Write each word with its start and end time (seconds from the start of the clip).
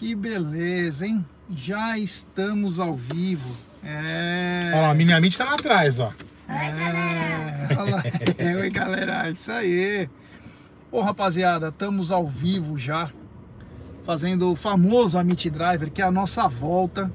Que 0.00 0.14
beleza, 0.14 1.04
hein? 1.06 1.22
Já 1.54 1.98
estamos 1.98 2.78
ao 2.78 2.94
vivo. 2.94 3.54
É. 3.84 4.70
Olha 4.72 4.80
lá, 4.82 4.90
a 4.92 4.94
Miniamite 4.94 5.36
tá 5.36 5.44
lá 5.44 5.52
atrás, 5.56 5.98
ó. 5.98 6.10
É, 6.48 7.76
olha 7.78 7.96
lá. 7.96 8.02
É, 8.38 8.54
Oi, 8.56 8.70
galera. 8.70 9.28
Isso 9.28 9.52
aí. 9.52 10.08
Ô, 10.90 11.02
rapaziada, 11.02 11.68
estamos 11.68 12.10
ao 12.10 12.26
vivo 12.26 12.78
já. 12.78 13.10
Fazendo 14.02 14.50
o 14.50 14.56
famoso 14.56 15.18
Amit 15.18 15.50
Driver, 15.50 15.90
que 15.90 16.00
é 16.00 16.04
a 16.06 16.10
nossa 16.10 16.48
volta. 16.48 17.12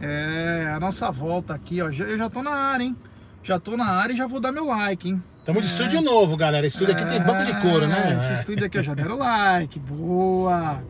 É, 0.00 0.72
a 0.74 0.80
nossa 0.80 1.12
volta 1.12 1.54
aqui, 1.54 1.80
ó. 1.80 1.88
Já- 1.88 2.04
Eu 2.04 2.18
já 2.18 2.28
tô 2.28 2.42
na 2.42 2.50
área, 2.50 2.82
hein? 2.82 2.96
Já 3.44 3.60
tô 3.60 3.76
na 3.76 3.86
área 3.86 4.12
e 4.12 4.16
já 4.16 4.26
vou 4.26 4.40
dar 4.40 4.50
meu 4.50 4.66
like, 4.66 5.08
hein? 5.08 5.22
Tamo 5.44 5.60
de 5.60 5.68
estúdio 5.68 6.00
novo, 6.02 6.36
galera. 6.36 6.66
Esse 6.66 6.74
estúdio 6.82 6.94
aqui 7.00 7.08
tem 7.08 7.22
banco 7.22 7.44
de 7.44 7.60
couro, 7.62 7.86
né? 7.86 8.18
É, 8.20 8.24
Esse 8.24 8.40
estúdio 8.40 8.66
aqui, 8.66 8.76
ó, 8.80 8.82
já 8.82 8.94
deram 8.94 9.18
like. 9.18 9.78
Boa. 9.78 10.82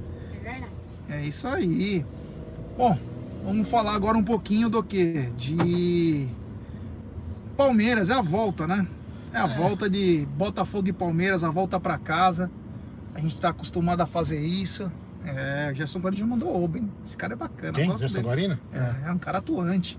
É. 1.08 1.16
É 1.16 1.24
isso 1.24 1.46
aí. 1.46 2.04
Bom, 2.76 2.96
vamos 3.44 3.68
falar 3.68 3.94
agora 3.94 4.16
um 4.16 4.24
pouquinho 4.24 4.68
do 4.68 4.82
que? 4.82 5.30
De 5.36 6.28
Palmeiras, 7.56 8.10
é 8.10 8.14
a 8.14 8.20
volta, 8.20 8.66
né? 8.66 8.86
É 9.32 9.38
a 9.38 9.46
volta 9.46 9.90
de 9.90 10.26
Botafogo 10.36 10.88
e 10.88 10.92
Palmeiras, 10.92 11.44
a 11.44 11.50
volta 11.50 11.78
pra 11.78 11.98
casa. 11.98 12.50
A 13.14 13.20
gente 13.20 13.40
tá 13.40 13.48
acostumado 13.48 14.00
a 14.00 14.06
fazer 14.06 14.40
isso. 14.40 14.90
É, 15.24 15.70
o 15.70 15.74
Gerson 15.74 15.98
Guarino 15.98 16.20
já 16.20 16.26
mandou 16.26 16.62
oba, 16.62 16.78
hein? 16.78 16.90
Esse 17.04 17.16
cara 17.16 17.32
é 17.34 17.36
bacana. 17.36 17.72
Quem? 17.72 17.98
Gerson. 17.98 18.22
Guarino? 18.22 18.58
É, 18.72 19.08
é 19.08 19.12
um 19.12 19.18
cara 19.18 19.38
atuante. 19.38 19.98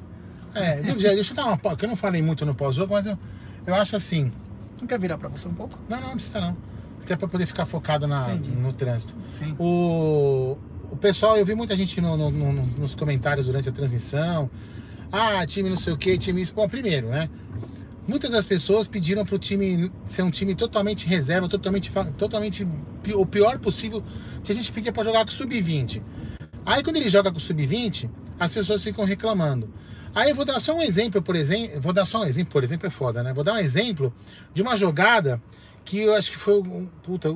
É, 0.53 0.81
deixa 0.81 1.31
eu 1.31 1.35
dar 1.35 1.45
uma. 1.45 1.75
que 1.75 1.85
eu 1.85 1.89
não 1.89 1.95
falei 1.95 2.21
muito 2.21 2.45
no 2.45 2.55
pós-jogo, 2.55 2.93
mas 2.93 3.05
eu, 3.05 3.17
eu 3.67 3.75
acho 3.75 3.95
assim. 3.95 4.31
Não 4.79 4.87
quer 4.87 4.97
virar 4.99 5.17
pra 5.17 5.29
você 5.29 5.47
um 5.47 5.53
pouco? 5.53 5.77
Não, 5.87 5.99
não, 5.99 6.07
não 6.07 6.15
precisa 6.15 6.41
não. 6.41 6.57
Até 7.03 7.15
pra 7.15 7.27
poder 7.27 7.45
ficar 7.45 7.65
focado 7.65 8.07
na, 8.07 8.33
Entendi. 8.33 8.51
no 8.51 8.71
trânsito. 8.71 9.15
Sim. 9.27 9.55
O, 9.59 10.57
o 10.91 10.95
pessoal, 10.97 11.37
eu 11.37 11.45
vi 11.45 11.55
muita 11.55 11.75
gente 11.75 11.99
no- 12.01 12.17
no- 12.17 12.31
no- 12.31 12.65
nos 12.77 12.95
comentários 12.95 13.45
durante 13.45 13.69
a 13.69 13.71
transmissão. 13.71 14.49
Ah, 15.11 15.45
time 15.45 15.69
não 15.69 15.77
sei 15.77 15.93
o 15.93 15.97
que, 15.97 16.17
time 16.17 16.41
isso. 16.41 16.53
Bom, 16.53 16.67
primeiro, 16.67 17.07
né? 17.09 17.29
Muitas 18.07 18.31
das 18.31 18.45
pessoas 18.45 18.87
pediram 18.87 19.23
pro 19.23 19.37
time 19.37 19.91
ser 20.05 20.23
um 20.23 20.31
time 20.31 20.55
totalmente 20.55 21.05
reserva, 21.05 21.47
totalmente, 21.47 21.91
totalmente 22.17 22.67
o 23.13 23.25
pior 23.25 23.59
possível 23.59 24.03
que 24.43 24.51
a 24.51 24.55
gente 24.55 24.71
pedia 24.71 24.91
pra 24.91 25.03
jogar 25.03 25.23
com 25.25 25.29
o 25.31 25.33
sub-20. 25.33 26.01
Aí 26.65 26.83
quando 26.83 26.95
ele 26.97 27.07
joga 27.09 27.31
com 27.31 27.37
o 27.37 27.41
sub-20, 27.41 28.09
as 28.39 28.49
pessoas 28.49 28.83
ficam 28.83 29.05
reclamando. 29.05 29.71
Aí 30.13 30.29
eu 30.31 30.35
vou 30.35 30.43
dar 30.43 30.59
só 30.59 30.75
um 30.75 30.81
exemplo, 30.81 31.21
por 31.21 31.35
exemplo, 31.35 31.79
vou 31.81 31.93
dar 31.93 32.05
só 32.05 32.21
um 32.21 32.25
exemplo, 32.25 32.51
por 32.51 32.63
exemplo 32.63 32.87
é 32.87 32.89
foda, 32.89 33.21
né? 33.21 33.31
Vou 33.31 33.43
dar 33.43 33.53
um 33.53 33.59
exemplo 33.59 34.11
de 34.55 34.61
uma 34.63 34.75
jogada 34.75 35.39
que 35.85 35.99
eu 36.01 36.13
acho 36.15 36.31
que 36.31 36.37
foi 36.37 36.59
um 36.61 36.87
puta, 37.03 37.29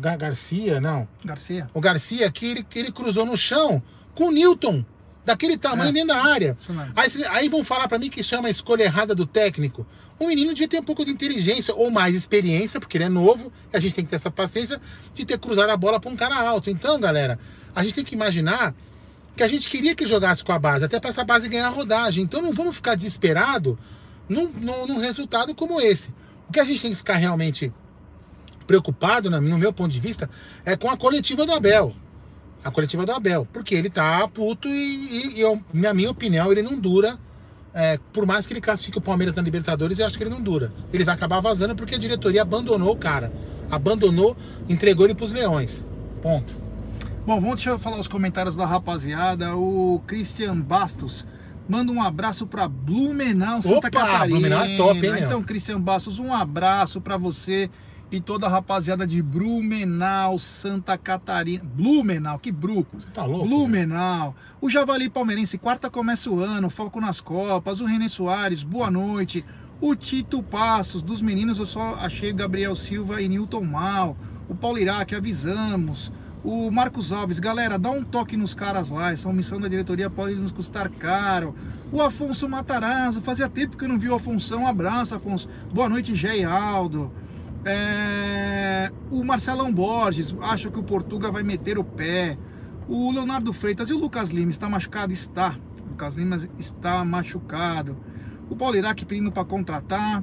Gar- 0.00 0.16
Garcia, 0.18 0.80
não, 0.80 1.06
Garcia. 1.24 1.68
o 1.72 1.80
Garcia, 1.80 2.30
que 2.30 2.46
ele, 2.46 2.62
que 2.64 2.78
ele 2.78 2.90
cruzou 2.92 3.24
no 3.24 3.36
chão 3.36 3.82
com 4.14 4.24
o 4.28 4.30
Newton, 4.30 4.84
daquele 5.24 5.56
tamanho 5.56 5.90
É. 5.90 5.92
dentro 5.92 6.08
da 6.08 6.22
área. 6.24 6.56
Aí, 6.94 7.08
aí 7.30 7.48
vão 7.48 7.64
falar 7.64 7.86
pra 7.88 7.98
mim 7.98 8.08
que 8.08 8.20
isso 8.20 8.34
é 8.34 8.38
uma 8.38 8.50
escolha 8.50 8.84
errada 8.84 9.14
do 9.14 9.26
técnico. 9.26 9.86
O 10.18 10.26
menino 10.28 10.52
devia 10.52 10.68
ter 10.68 10.80
um 10.80 10.84
pouco 10.84 11.04
de 11.04 11.10
inteligência 11.10 11.74
ou 11.74 11.90
mais 11.90 12.14
experiência, 12.14 12.80
porque 12.80 12.96
ele 12.96 13.04
é 13.04 13.08
novo, 13.08 13.52
e 13.72 13.76
a 13.76 13.80
gente 13.80 13.94
tem 13.94 14.04
que 14.04 14.10
ter 14.10 14.16
essa 14.16 14.30
paciência 14.30 14.80
de 15.14 15.24
ter 15.24 15.38
cruzado 15.38 15.68
a 15.70 15.76
bola 15.76 16.00
pra 16.00 16.10
um 16.10 16.16
cara 16.16 16.36
alto. 16.36 16.70
Então, 16.70 16.98
galera, 16.98 17.38
a 17.74 17.82
gente 17.84 17.94
tem 17.94 18.04
que 18.04 18.14
imaginar 18.14 18.74
que 19.36 19.42
a 19.42 19.48
gente 19.48 19.68
queria 19.68 19.94
que 19.94 20.06
jogasse 20.06 20.42
com 20.42 20.52
a 20.52 20.58
base, 20.58 20.84
até 20.86 20.98
pra 20.98 21.10
essa 21.10 21.22
base 21.24 21.46
ganhar 21.48 21.68
rodagem. 21.68 22.24
Então 22.24 22.40
não 22.40 22.52
vamos 22.52 22.76
ficar 22.76 22.94
desesperado 22.94 23.78
num, 24.28 24.48
num, 24.48 24.86
num 24.86 24.98
resultado 24.98 25.54
como 25.54 25.78
esse. 25.80 26.08
O 26.48 26.52
que 26.52 26.60
a 26.60 26.64
gente 26.64 26.80
tem 26.80 26.90
que 26.90 26.96
ficar 26.96 27.16
realmente 27.16 27.72
preocupado, 28.66 29.30
no 29.30 29.58
meu 29.58 29.72
ponto 29.72 29.90
de 29.92 30.00
vista, 30.00 30.28
é 30.64 30.76
com 30.76 30.88
a 30.90 30.96
coletiva 30.96 31.46
do 31.46 31.52
Abel. 31.52 31.94
A 32.64 32.70
coletiva 32.70 33.06
do 33.06 33.12
Abel. 33.12 33.46
Porque 33.52 33.74
ele 33.74 33.88
tá 33.90 34.26
puto 34.28 34.68
e, 34.68 35.40
e- 35.42 35.60
na 35.72 35.94
minha 35.94 36.10
opinião, 36.10 36.50
ele 36.50 36.62
não 36.62 36.78
dura. 36.78 37.18
é, 37.78 37.98
por 38.12 38.24
mais 38.24 38.46
que 38.46 38.54
ele 38.54 38.60
classifique 38.60 38.96
o 38.96 39.02
Palmeiras 39.02 39.34
na 39.36 39.42
Libertadores, 39.42 39.98
eu 39.98 40.06
acho 40.06 40.16
que 40.16 40.24
ele 40.24 40.30
não 40.30 40.40
dura. 40.40 40.72
Ele 40.92 41.04
vai 41.04 41.14
acabar 41.14 41.40
vazando 41.40 41.76
porque 41.76 41.94
a 41.94 41.98
diretoria 41.98 42.40
abandonou 42.42 42.90
o 42.92 42.96
cara. 42.96 43.30
Abandonou, 43.70 44.34
entregou 44.68 45.04
ele 45.04 45.14
pros 45.14 45.30
leões. 45.32 45.84
Ponto. 46.22 46.56
Bom, 47.26 47.38
vamos 47.40 47.56
deixa 47.56 47.70
eu 47.70 47.78
falar 47.78 48.00
os 48.00 48.08
comentários 48.08 48.56
da 48.56 48.64
rapaziada. 48.64 49.54
O 49.56 50.00
Christian 50.06 50.58
Bastos 50.58 51.26
manda 51.68 51.92
um 51.92 52.02
abraço 52.02 52.46
pra 52.46 52.68
Blumenau, 52.68 53.62
Santa 53.62 53.88
Opa, 53.88 53.90
Catarina. 53.90 54.26
Blumenau 54.26 54.60
é 54.62 54.76
top, 54.76 55.06
hein? 55.06 55.24
Então, 55.24 55.42
Christian 55.42 55.80
Bastos, 55.80 56.18
um 56.18 56.32
abraço 56.32 57.00
pra 57.00 57.16
você 57.16 57.70
e 58.10 58.20
toda 58.20 58.46
a 58.46 58.48
rapaziada 58.48 59.06
de 59.06 59.20
Blumenau, 59.20 60.38
Santa 60.38 60.96
Catarina. 60.96 61.64
Blumenau, 61.64 62.38
que 62.38 62.52
bru. 62.52 62.86
Você 62.92 63.08
tá 63.12 63.24
louco? 63.24 63.46
Blumenau. 63.46 64.34
O 64.60 64.70
Javali 64.70 65.08
Palmeirense, 65.08 65.58
quarta 65.58 65.90
começa 65.90 66.30
o 66.30 66.40
ano, 66.40 66.70
foco 66.70 67.00
nas 67.00 67.20
Copas. 67.20 67.80
O 67.80 67.84
René 67.84 68.08
Soares, 68.08 68.62
boa 68.62 68.90
noite. 68.90 69.44
O 69.80 69.94
Tito 69.94 70.42
Passos, 70.42 71.02
dos 71.02 71.20
meninos 71.20 71.58
eu 71.58 71.66
só 71.66 71.96
achei 71.96 72.32
Gabriel 72.32 72.74
Silva 72.76 73.20
e 73.20 73.28
Newton 73.28 73.62
mal. 73.62 74.16
O 74.48 74.54
Paulo 74.54 74.78
Iraque, 74.78 75.14
avisamos. 75.14 76.12
O 76.44 76.70
Marcos 76.70 77.12
Alves, 77.12 77.40
galera, 77.40 77.78
dá 77.78 77.90
um 77.90 78.04
toque 78.04 78.36
nos 78.36 78.54
caras 78.54 78.90
lá. 78.90 79.10
Essa 79.12 79.28
omissão 79.28 79.58
da 79.58 79.68
diretoria 79.68 80.08
pode 80.08 80.34
nos 80.36 80.52
custar 80.52 80.88
caro. 80.88 81.54
O 81.90 82.00
Afonso 82.00 82.48
Matarazzo, 82.48 83.20
fazia 83.20 83.48
tempo 83.48 83.76
que 83.76 83.84
eu 83.84 83.88
não 83.88 83.98
vi 83.98 84.08
o 84.08 84.14
Afonso. 84.14 84.56
Um 84.56 84.66
abraço, 84.66 85.14
Afonso. 85.14 85.48
Boa 85.72 85.88
noite, 85.88 86.14
Gé 86.14 86.38
e 86.38 86.44
Aldo. 86.44 87.10
É, 87.64 88.92
O 89.10 89.24
Marcelão 89.24 89.72
Borges, 89.72 90.34
acho 90.40 90.70
que 90.70 90.78
o 90.78 90.84
Portuga 90.84 91.32
vai 91.32 91.42
meter 91.42 91.78
o 91.78 91.84
pé. 91.84 92.38
O 92.88 93.10
Leonardo 93.10 93.52
Freitas 93.52 93.90
e 93.90 93.92
o 93.92 93.98
Lucas 93.98 94.30
Lima 94.30 94.50
está 94.50 94.68
machucado? 94.68 95.12
Está. 95.12 95.56
O 95.84 95.90
Lucas 95.90 96.14
Lima 96.14 96.38
está 96.58 97.04
machucado. 97.04 97.96
O 98.48 98.54
Paulo 98.54 98.76
Iraque 98.76 99.04
pedindo 99.04 99.32
para 99.32 99.44
contratar. 99.44 100.22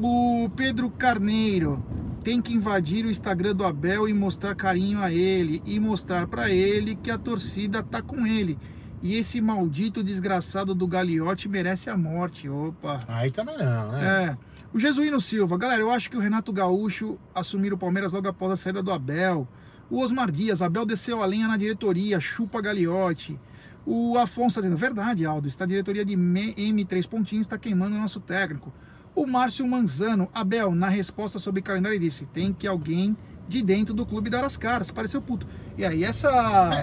O 0.00 0.48
Pedro 0.54 0.88
Carneiro 0.90 1.84
tem 2.26 2.42
que 2.42 2.52
invadir 2.52 3.06
o 3.06 3.08
Instagram 3.10 3.54
do 3.54 3.64
Abel 3.64 4.08
e 4.08 4.12
mostrar 4.12 4.52
carinho 4.56 4.98
a 4.98 5.12
ele 5.12 5.62
e 5.64 5.78
mostrar 5.78 6.26
para 6.26 6.50
ele 6.50 6.96
que 6.96 7.08
a 7.08 7.16
torcida 7.16 7.84
tá 7.84 8.02
com 8.02 8.26
ele. 8.26 8.58
E 9.00 9.14
esse 9.14 9.40
maldito 9.40 10.02
desgraçado 10.02 10.74
do 10.74 10.88
Gagliotti 10.88 11.48
merece 11.48 11.88
a 11.88 11.96
morte. 11.96 12.48
Opa. 12.48 13.04
Aí 13.06 13.30
também 13.30 13.56
não, 13.56 13.92
né? 13.92 14.04
É. 14.32 14.36
O 14.74 14.80
Jesuíno 14.80 15.20
Silva, 15.20 15.56
galera, 15.56 15.80
eu 15.80 15.88
acho 15.88 16.10
que 16.10 16.16
o 16.16 16.20
Renato 16.20 16.52
Gaúcho 16.52 17.16
assumir 17.32 17.72
o 17.72 17.78
Palmeiras 17.78 18.10
logo 18.10 18.26
após 18.26 18.50
a 18.50 18.56
saída 18.56 18.82
do 18.82 18.90
Abel. 18.90 19.46
O 19.88 20.00
Osmar 20.00 20.28
Dias, 20.32 20.60
Abel 20.60 20.84
desceu 20.84 21.22
a 21.22 21.26
lenha 21.26 21.46
na 21.46 21.56
diretoria, 21.56 22.18
chupa 22.18 22.60
Gagliotti. 22.60 23.38
O 23.86 24.18
Afonso 24.18 24.58
está 24.58 24.62
dizendo, 24.62 24.76
verdade, 24.76 25.24
Aldo, 25.24 25.46
está 25.46 25.62
a 25.62 25.68
diretoria 25.68 26.04
de 26.04 26.14
M- 26.14 26.52
M3 26.56 27.06
Pontinhos 27.08 27.46
está 27.46 27.56
queimando 27.56 27.94
o 27.94 28.00
nosso 28.00 28.18
técnico. 28.18 28.72
O 29.16 29.26
Márcio 29.26 29.66
Manzano, 29.66 30.28
Abel, 30.32 30.74
na 30.74 30.88
resposta 30.88 31.38
sobre 31.38 31.62
calendário, 31.62 31.98
disse: 31.98 32.26
tem 32.26 32.52
que 32.52 32.66
alguém 32.66 33.16
de 33.48 33.62
dentro 33.62 33.94
do 33.94 34.04
clube 34.04 34.28
dar 34.28 34.44
as 34.44 34.56
caras. 34.56 34.90
Pareceu 34.90 35.22
puto. 35.22 35.46
E 35.76 35.84
aí, 35.84 36.04
essa. 36.04 36.28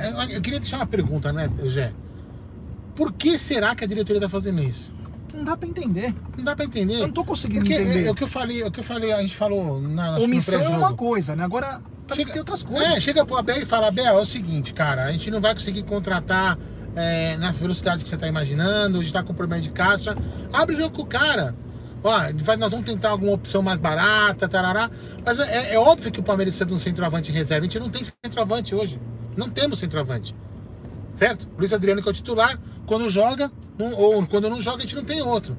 É, 0.01 0.09
Eu, 0.09 0.35
eu 0.35 0.41
queria 0.41 0.59
deixar 0.59 0.77
uma 0.77 0.87
pergunta, 0.87 1.31
né, 1.31 1.49
Gé? 1.65 1.93
Por 2.95 3.13
que 3.13 3.37
será 3.37 3.75
que 3.75 3.83
a 3.83 3.87
diretoria 3.87 4.19
tá 4.19 4.29
fazendo 4.29 4.61
isso? 4.61 4.91
Não 5.33 5.43
dá 5.43 5.55
pra 5.55 5.67
entender. 5.67 6.13
Não 6.37 6.43
dá 6.43 6.55
pra 6.55 6.65
entender. 6.65 6.95
Eu 6.95 7.07
não 7.07 7.11
tô 7.11 7.23
conseguindo 7.23 7.61
Porque 7.61 7.73
entender. 7.73 8.03
é, 8.03 8.07
é 8.07 8.11
o 8.11 8.15
que 8.15 8.23
eu 8.23 8.27
falei, 8.27 8.61
é 8.61 8.67
o 8.67 8.71
que 8.71 8.79
eu 8.79 8.83
falei, 8.83 9.11
a 9.11 9.21
gente 9.21 9.35
falou 9.35 9.81
na 9.81 10.17
Omissão 10.17 10.61
é 10.61 10.69
uma 10.69 10.93
coisa, 10.93 11.35
né? 11.35 11.43
Agora 11.43 11.81
que 12.07 12.25
tem 12.25 12.39
outras 12.39 12.61
coisas. 12.61 12.97
É, 12.97 12.99
chega 12.99 13.25
pro 13.25 13.37
Abel 13.37 13.61
e 13.61 13.65
fala, 13.65 13.87
Abel, 13.87 14.17
é 14.17 14.21
o 14.21 14.25
seguinte, 14.25 14.73
cara, 14.73 15.05
a 15.05 15.11
gente 15.11 15.31
não 15.31 15.41
vai 15.41 15.53
conseguir 15.53 15.83
contratar 15.83 16.57
é, 16.95 17.35
na 17.37 17.51
velocidade 17.51 18.03
que 18.03 18.09
você 18.09 18.17
tá 18.17 18.27
imaginando, 18.27 18.99
a 18.99 19.01
gente 19.01 19.13
tá 19.13 19.23
com 19.23 19.33
problema 19.33 19.61
de 19.61 19.69
caixa. 19.71 20.15
Abre 20.51 20.75
o 20.75 20.77
jogo 20.77 20.95
com 20.95 21.01
o 21.01 21.07
cara. 21.07 21.55
Ó, 22.03 22.11
vai- 22.43 22.57
nós 22.57 22.71
vamos 22.71 22.85
tentar 22.85 23.09
alguma 23.09 23.31
opção 23.31 23.61
mais 23.61 23.79
barata, 23.79 24.47
tarará. 24.47 24.91
Mas 25.25 25.39
é, 25.39 25.73
é 25.75 25.79
óbvio 25.79 26.11
que 26.11 26.19
o 26.19 26.23
Palmeiras 26.23 26.53
precisa 26.53 26.65
de 26.67 26.73
um 26.73 26.77
centroavante 26.77 27.31
em 27.31 27.33
reserva. 27.33 27.65
A 27.65 27.69
gente 27.69 27.79
não 27.79 27.89
tem 27.89 28.03
centroavante 28.25 28.75
hoje. 28.75 28.99
Não 29.37 29.49
temos 29.49 29.79
centroavante. 29.79 30.35
Certo? 31.13 31.47
Luiz 31.57 31.71
Adriano 31.71 32.01
que 32.01 32.07
é 32.07 32.11
o 32.11 32.13
titular, 32.13 32.59
quando 32.85 33.09
joga, 33.09 33.51
não- 33.77 33.93
ou 33.93 34.25
quando 34.27 34.49
não 34.49 34.61
joga, 34.61 34.77
a 34.77 34.81
gente 34.81 34.95
não 34.95 35.03
tem 35.03 35.21
outro. 35.21 35.55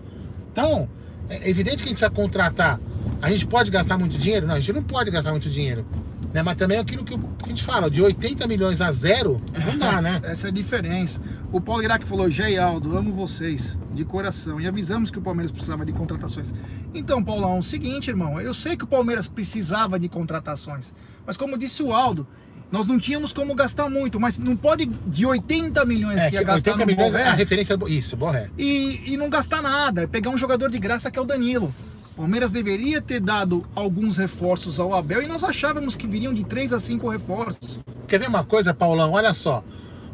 Então, 0.53 0.89
é 1.29 1.49
evidente 1.49 1.79
que 1.79 1.85
a 1.85 1.89
gente 1.89 1.99
precisa 1.99 2.11
contratar. 2.11 2.79
A 3.23 3.31
gente 3.31 3.47
pode 3.47 3.71
gastar 3.71 3.97
muito 3.97 4.19
dinheiro? 4.19 4.47
Não, 4.47 4.55
a 4.57 4.61
gente 4.61 4.73
não 4.73 4.83
pode 4.83 5.11
gastar 5.11 5.31
muito 5.31 5.49
dinheiro. 5.49 5.87
Né? 6.35 6.43
Mas 6.43 6.57
também 6.57 6.79
é 6.79 6.81
aquilo 6.81 7.05
que, 7.05 7.15
a 7.15 7.49
gente 7.49 7.63
fala, 7.63 7.89
de 7.89 8.03
80 8.03 8.45
milhões 8.49 8.81
a 8.81 8.91
zero, 8.91 9.41
não 9.65 9.79
dá, 9.79 10.03
né? 10.03 10.21
Essa 10.27 10.49
é 10.49 10.51
a 10.51 10.53
diferença. 10.53 11.21
O 11.53 11.61
Paulo 11.61 11.85
Iraque 11.85 12.05
falou: 12.05 12.29
Jé 12.29 12.59
Aldo, 12.59 12.97
amo 12.99 13.13
vocês, 13.13 13.79
de 13.93 14.05
coração. 14.05 14.61
E 14.61 14.67
avisamos 14.67 15.13
que 15.13 15.19
o 15.19 15.23
Palmeiras 15.23 15.53
precisava 15.53 15.87
de 15.87 15.93
contratações. 15.93 16.53
Então, 16.93 17.23
Paulão, 17.23 17.55
é 17.55 17.59
o 17.61 17.63
seguinte, 17.63 18.11
irmão. 18.11 18.41
Eu 18.41 18.53
sei 18.53 18.77
que 18.77 18.83
o 18.83 18.87
Palmeiras 18.89 19.29
precisava 19.29 19.97
de 19.97 20.09
contratações. 20.09 20.93
Mas, 21.25 21.37
como 21.37 21.57
disse 21.57 21.85
o 21.85 21.93
Aldo, 21.93 22.27
nós 22.73 22.89
não 22.89 22.99
tínhamos 22.99 23.33
como 23.33 23.55
gastar 23.55 23.89
muito. 23.89 24.19
Mas 24.19 24.37
não 24.37 24.57
pode 24.57 24.87
de 24.87 25.25
80 25.25 25.85
milhões 25.85 26.19
É, 26.19 26.31
que 26.31 26.35
ia 26.35 26.41
que 26.41 26.47
gastar 26.47 26.73
80 26.73 26.79
no 26.79 26.87
milhões, 26.87 27.13
Borré 27.13 27.29
a 27.29 27.33
referência 27.33 27.75
é 27.75 27.91
isso, 27.93 28.17
Borré. 28.17 28.51
e, 28.59 29.13
e 29.13 29.17
não 29.17 29.31
gastar 29.31 29.63
nada. 29.63 30.03
É 30.03 30.07
Pegar 30.09 30.31
um 30.31 30.39
jogador 30.39 30.69
de 30.69 30.81
graça 30.81 31.13
que 31.13 31.19
é 31.19 31.23
o 31.23 31.25
Danilo. 31.25 31.73
O 32.15 32.19
Palmeiras 32.19 32.53
deveria 32.53 33.03
ter 33.03 33.19
dado 33.19 33.67
alguns 33.75 34.17
reforços 34.17 34.79
ao 34.79 34.95
Abel 34.95 35.21
e 35.21 35.27
nós 35.27 35.43
achávamos 35.43 35.97
que 35.97 36.07
viriam 36.07 36.33
de 36.33 36.45
3 36.45 36.73
a 36.73 36.79
5 36.79 37.09
reforços. 37.09 37.81
Quer 38.07 38.21
ver 38.21 38.29
uma 38.29 38.45
coisa, 38.45 38.73
Paulão? 38.73 39.15
Olha 39.15 39.35
só. 39.35 39.65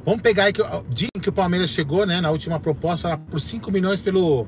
Vamos 0.03 0.23
pegar 0.23 0.45
aí 0.45 0.53
que 0.55 0.63
dizem 0.89 1.21
que 1.21 1.29
o 1.29 1.33
Palmeiras 1.33 1.69
chegou, 1.69 2.07
né, 2.07 2.19
na 2.23 2.31
última 2.31 2.59
proposta 2.59 3.07
lá 3.07 3.19
por 3.19 3.39
5 3.39 3.71
milhões 3.71 4.01
pelo 4.01 4.47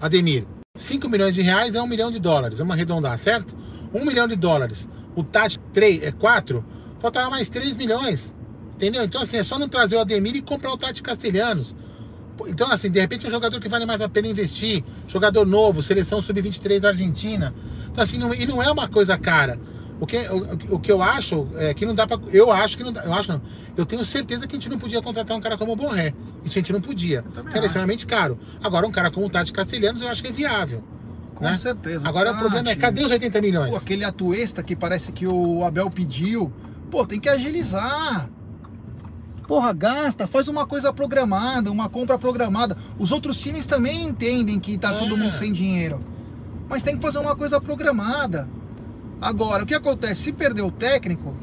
Ademir. 0.00 0.46
5 0.74 1.10
milhões 1.10 1.34
de 1.34 1.42
reais 1.42 1.74
é 1.74 1.82
1 1.82 1.86
milhão 1.86 2.10
de 2.10 2.18
dólares, 2.18 2.58
vamos 2.58 2.72
arredondar, 2.72 3.18
certo? 3.18 3.54
1 3.92 4.02
milhão 4.06 4.26
de 4.26 4.34
dólares. 4.34 4.88
O 5.14 5.22
Tati 5.22 5.58
3 5.74 6.04
é 6.04 6.10
4, 6.10 6.64
faltava 7.00 7.28
mais 7.28 7.50
3 7.50 7.76
milhões. 7.76 8.34
Entendeu? 8.72 9.04
Então 9.04 9.20
assim, 9.20 9.36
é 9.36 9.42
só 9.42 9.58
não 9.58 9.68
trazer 9.68 9.96
o 9.96 10.00
Ademir 10.00 10.34
e 10.36 10.40
comprar 10.40 10.72
o 10.72 10.78
Tati 10.78 11.02
Castelhanos. 11.02 11.76
Então, 12.46 12.70
assim, 12.70 12.90
de 12.90 13.00
repente 13.00 13.24
é 13.24 13.28
um 13.28 13.30
jogador 13.30 13.60
que 13.60 13.68
vale 13.68 13.86
mais 13.86 14.00
a 14.00 14.08
pena 14.08 14.28
investir. 14.28 14.82
Jogador 15.06 15.46
novo, 15.46 15.82
seleção 15.82 16.20
sub-23 16.20 16.80
da 16.80 16.88
Argentina. 16.88 17.54
Então, 17.90 18.02
assim, 18.02 18.18
não, 18.18 18.34
e 18.34 18.46
não 18.46 18.62
é 18.62 18.70
uma 18.70 18.88
coisa 18.88 19.16
cara. 19.18 19.58
O 20.00 20.06
que, 20.06 20.16
o, 20.16 20.74
o 20.74 20.78
que 20.80 20.90
eu 20.90 21.00
acho 21.00 21.46
é 21.54 21.72
que 21.72 21.86
não 21.86 21.94
dá 21.94 22.06
pra. 22.06 22.18
Eu 22.32 22.50
acho 22.50 22.76
que 22.76 22.82
não 22.82 22.92
dá. 22.92 23.02
Eu 23.04 23.12
acho 23.12 23.32
não. 23.32 23.40
Eu 23.76 23.86
tenho 23.86 24.04
certeza 24.04 24.48
que 24.48 24.56
a 24.56 24.58
gente 24.58 24.68
não 24.68 24.78
podia 24.78 25.00
contratar 25.00 25.36
um 25.36 25.40
cara 25.40 25.56
como 25.56 25.72
o 25.72 25.76
Borré. 25.76 26.12
Isso 26.44 26.58
a 26.58 26.60
gente 26.60 26.72
não 26.72 26.80
podia. 26.80 27.24
Era 27.54 27.66
extremamente 27.66 28.04
caro. 28.04 28.36
Agora, 28.64 28.84
um 28.84 28.90
cara 28.90 29.12
como 29.12 29.26
o 29.26 29.30
Tati 29.30 29.52
Castelhanos, 29.52 30.02
eu 30.02 30.08
acho 30.08 30.20
que 30.20 30.28
é 30.28 30.32
viável. 30.32 30.82
Com 31.36 31.44
né? 31.44 31.56
certeza. 31.56 32.06
Agora 32.06 32.32
o 32.32 32.36
problema 32.36 32.70
é, 32.70 32.74
cadê 32.74 33.04
os 33.04 33.12
80 33.12 33.40
milhões? 33.40 33.70
Pô, 33.70 33.76
aquele 33.76 34.04
atuesta 34.04 34.60
que 34.62 34.74
parece 34.74 35.12
que 35.12 35.26
o 35.26 35.64
Abel 35.64 35.88
pediu. 35.88 36.52
Pô, 36.90 37.06
tem 37.06 37.20
que 37.20 37.28
agilizar. 37.28 38.28
Porra, 39.46 39.72
gasta, 39.72 40.26
faz 40.26 40.48
uma 40.48 40.66
coisa 40.66 40.92
programada, 40.92 41.70
uma 41.70 41.88
compra 41.88 42.18
programada. 42.18 42.76
Os 42.98 43.12
outros 43.12 43.38
times 43.40 43.66
também 43.66 44.02
entendem 44.04 44.58
que 44.58 44.78
tá 44.78 44.94
É. 44.94 44.98
todo 44.98 45.16
mundo 45.16 45.32
sem 45.32 45.52
dinheiro. 45.52 45.98
Mas 46.68 46.82
tem 46.82 46.96
que 46.96 47.02
fazer 47.02 47.18
uma 47.18 47.36
coisa 47.36 47.60
programada. 47.60 48.48
Agora, 49.20 49.64
o 49.64 49.66
que 49.66 49.74
acontece? 49.74 50.22
Se 50.22 50.32
perder 50.32 50.62
o 50.62 50.70
técnico, 50.70 51.34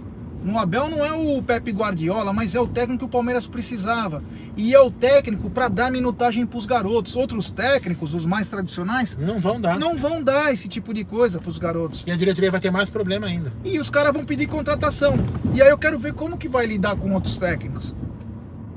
no 0.44 0.58
Abel 0.58 0.90
não 0.90 1.06
é 1.06 1.12
o 1.12 1.42
Pepe 1.44 1.72
Guardiola, 1.72 2.32
mas 2.32 2.56
é 2.56 2.60
o 2.60 2.68
técnico 2.68 3.00
que 3.00 3.06
o 3.06 3.10
Palmeiras 3.10 3.46
precisava. 3.46 4.24
E 4.56 4.74
é 4.74 4.80
o 4.80 4.90
técnico 4.90 5.50
para 5.50 5.68
dar 5.68 5.92
minutagem 5.92 6.46
pros 6.46 6.66
garotos. 6.66 7.16
Outros 7.16 7.52
técnicos, 7.52 8.14
os 8.14 8.26
mais 8.26 8.50
tradicionais, 8.50 9.18
Não 9.20 9.40
vão 9.40 9.60
dar. 9.60 9.78
não 9.78 9.98
vão 9.98 10.24
dar 10.24 10.54
esse 10.54 10.68
tipo 10.68 10.94
de 10.94 11.04
coisa 11.04 11.40
pros 11.40 11.58
garotos. 11.58 12.04
E 12.08 12.12
a 12.12 12.16
diretoria 12.16 12.52
vai 12.52 12.60
ter 12.60 12.72
mais 12.72 12.90
problema 12.90 13.28
ainda. 13.28 13.52
E 13.64 13.80
os 13.80 13.90
caras 13.90 14.14
vão 14.14 14.24
pedir 14.26 14.48
contratação. 14.48 15.18
E 15.54 15.62
aí 15.62 15.70
eu 15.70 15.78
quero 15.78 16.00
ver 16.00 16.14
como 16.14 16.38
que 16.38 16.48
vai 16.48 16.66
lidar 16.66 16.96
com 16.96 17.14
outros 17.14 17.38
técnicos. 17.38 17.94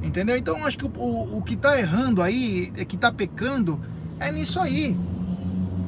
Entendeu? 0.02 0.36
Então 0.36 0.64
acho 0.66 0.76
que 0.76 0.84
o, 0.84 0.90
o, 0.96 1.38
o 1.38 1.42
que 1.42 1.54
tá 1.56 1.78
errando 1.78 2.20
aí, 2.22 2.72
é 2.76 2.84
que 2.84 2.96
tá 2.96 3.12
pecando, 3.12 3.80
é 4.18 4.32
nisso 4.32 4.58
aí. 4.58 4.96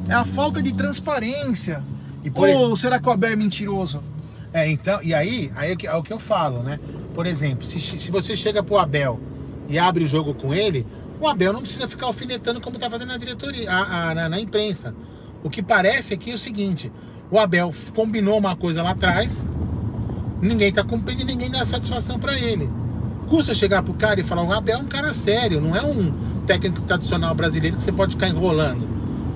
É 0.09 0.15
a 0.15 0.25
falta 0.25 0.63
de 0.63 0.73
transparência. 0.73 1.83
E 2.23 2.31
por 2.31 2.49
Ou 2.49 2.77
será 2.77 2.99
que 3.01 3.09
o 3.09 3.13
Abel 3.13 3.33
é 3.33 3.37
mentiroso? 3.37 4.03
É, 4.55 4.71
então, 4.71 5.01
e 5.03 5.13
aí, 5.13 5.51
aí 5.57 5.73
é, 5.73 5.87
é 5.87 5.95
o 5.97 6.03
que 6.05 6.13
eu 6.13 6.19
falo, 6.21 6.63
né? 6.63 6.79
Por 7.13 7.27
exemplo, 7.27 7.67
se, 7.67 7.81
se 7.81 8.11
você 8.11 8.37
chega 8.37 8.63
pro 8.63 8.79
Abel 8.79 9.19
e 9.69 9.79
abre 9.81 10.05
o 10.05 10.07
jogo 10.07 10.33
com 10.33 10.55
ele, 10.55 10.87
o 11.21 11.27
Abel 11.27 11.53
não 11.53 11.61
precisa 11.61 11.89
ficar 11.89 12.07
alfinetando 12.07 12.61
como 12.61 12.79
tá 12.79 12.89
fazendo 12.89 13.09
na 13.09 13.17
diretoria, 13.19 13.69
a- 13.71 14.11
a- 14.11 14.15
na, 14.15 14.29
na 14.29 14.41
imprensa. 14.41 14.95
O 15.43 15.51
que 15.51 15.61
parece 15.61 16.15
aqui 16.15 16.31
é 16.31 16.35
o 16.35 16.39
seguinte: 16.39 16.93
o 17.33 17.39
Abel 17.39 17.75
combinou 17.97 18.39
uma 18.39 18.55
coisa 18.55 18.81
lá 18.83 18.91
atrás, 18.93 19.45
ninguém 20.41 20.73
tá 20.73 20.85
cumprindo 20.85 21.23
e 21.23 21.25
ninguém 21.25 21.51
dá 21.51 21.65
satisfação 21.65 22.19
para 22.19 22.39
ele. 22.39 22.71
Custa 23.29 23.55
chegar 23.55 23.83
pro 23.83 23.95
cara 23.95 24.21
e 24.21 24.25
falar: 24.25 24.45
o 24.45 24.53
Abel 24.53 24.79
é 24.79 24.83
um 24.83 24.87
cara 24.87 25.13
sério, 25.13 25.61
não 25.61 25.75
é 25.75 25.83
um 25.83 26.13
técnico 26.47 26.83
tradicional 26.83 27.35
brasileiro 27.35 27.77
que 27.77 27.83
você 27.83 27.93
pode 27.93 28.13
ficar 28.15 28.29
enrolando. 28.29 28.87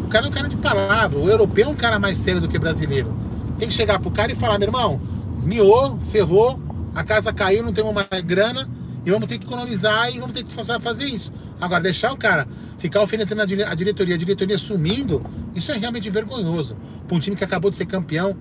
O 0.05 0.09
cara 0.09 0.27
é 0.27 0.29
um 0.29 0.33
cara 0.33 0.49
de 0.49 0.57
palavra, 0.57 1.19
o 1.19 1.29
europeu 1.29 1.67
é 1.67 1.69
um 1.69 1.75
cara 1.75 1.99
mais 1.99 2.19
sério 2.19 2.41
do 2.41 2.49
que 2.49 2.59
brasileiro. 2.59 3.13
Tem 3.59 3.69
que 3.69 3.75
chegar 3.75 3.99
pro 3.99 4.11
cara 4.11 4.31
e 4.33 4.37
falar, 4.37 4.59
meu 4.59 4.69
irmão, 4.69 5.01
miou, 5.43 5.99
ferrou, 6.11 6.61
a 6.95 7.03
casa 7.03 7.33
caiu, 7.33 7.63
não 7.63 7.73
temos 7.73 7.93
mais 7.93 8.09
grana 8.25 8.69
e 9.05 9.11
vamos 9.11 9.29
ter 9.29 9.39
que 9.39 9.47
economizar 9.47 10.11
e 10.15 10.19
vamos 10.19 10.33
ter 10.35 10.45
que 10.45 10.53
fazer, 10.53 11.05
isso. 11.07 11.33
Agora, 11.61 11.83
deixar 11.83 12.13
o 12.13 12.17
cara 12.17 12.47
ficar 12.79 13.01
alfinetando 13.01 13.43
a 13.43 13.75
diretoria, 13.75 14.15
a 14.15 14.19
diretoria 14.19 14.59
sumindo, 14.59 15.23
isso 15.55 15.73
é 15.73 15.77
realmente 15.77 16.09
vergonhoso. 16.11 16.77
Para 17.07 17.17
um 17.17 17.21
time 17.21 17.35
que 17.35 17.43
acabou 17.45 17.71
de 17.71 17.77
ser 17.77 17.87
campeão 17.87 18.37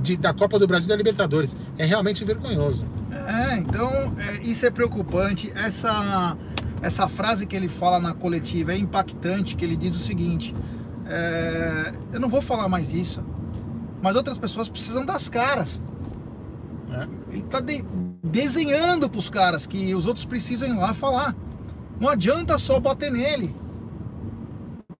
de- 0.00 0.16
da 0.16 0.32
Copa 0.32 0.58
do 0.58 0.66
Brasil 0.66 0.86
e 0.86 0.88
da 0.88 0.96
Libertadores. 0.96 1.56
É 1.76 1.84
realmente 1.84 2.24
vergonhoso. 2.24 2.86
É, 3.12 3.58
então 3.58 3.90
é, 4.18 4.40
isso 4.42 4.64
é 4.64 4.70
preocupante. 4.70 5.52
Essa, 5.54 6.36
essa 6.80 7.08
frase 7.08 7.46
que 7.46 7.54
ele 7.54 7.68
fala 7.68 7.98
na 8.00 8.14
coletiva 8.14 8.72
é 8.72 8.78
impactante, 8.78 9.54
que 9.54 9.64
ele 9.64 9.76
diz 9.76 9.94
o 9.94 9.98
seguinte, 10.00 10.54
é, 11.06 11.92
eu 12.12 12.20
não 12.20 12.28
vou 12.28 12.40
falar 12.40 12.68
mais 12.68 12.88
disso, 12.88 13.22
mas 14.02 14.16
outras 14.16 14.36
pessoas 14.36 14.68
precisam 14.68 15.04
das 15.06 15.28
caras. 15.28 15.80
né? 16.88 17.08
Ele 17.30 17.42
tá 17.42 17.60
de- 17.60 17.84
desenhando 18.22 19.08
pros 19.08 19.30
caras 19.30 19.66
que 19.66 19.94
os 19.94 20.04
outros 20.06 20.24
precisam 20.24 20.68
ir 20.68 20.76
lá 20.76 20.92
falar. 20.92 21.34
Não 22.00 22.08
adianta 22.08 22.58
só 22.58 22.78
bater 22.80 23.10
nele. 23.10 23.54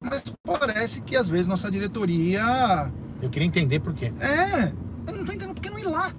Mas 0.00 0.22
parece 0.42 1.00
que 1.00 1.16
às 1.16 1.28
vezes 1.28 1.46
nossa 1.46 1.70
diretoria. 1.70 2.90
Eu 3.20 3.28
queria 3.30 3.46
entender 3.46 3.80
por 3.80 3.92
quê. 3.94 4.12
É, 4.20 4.72
eu 5.06 5.16
não 5.16 5.24
tô 5.24 5.32
entendendo 5.32 5.54
por 5.54 5.60
que 5.60 5.70
não 5.70 5.78
ir 5.78 5.84
lá. 5.86 6.12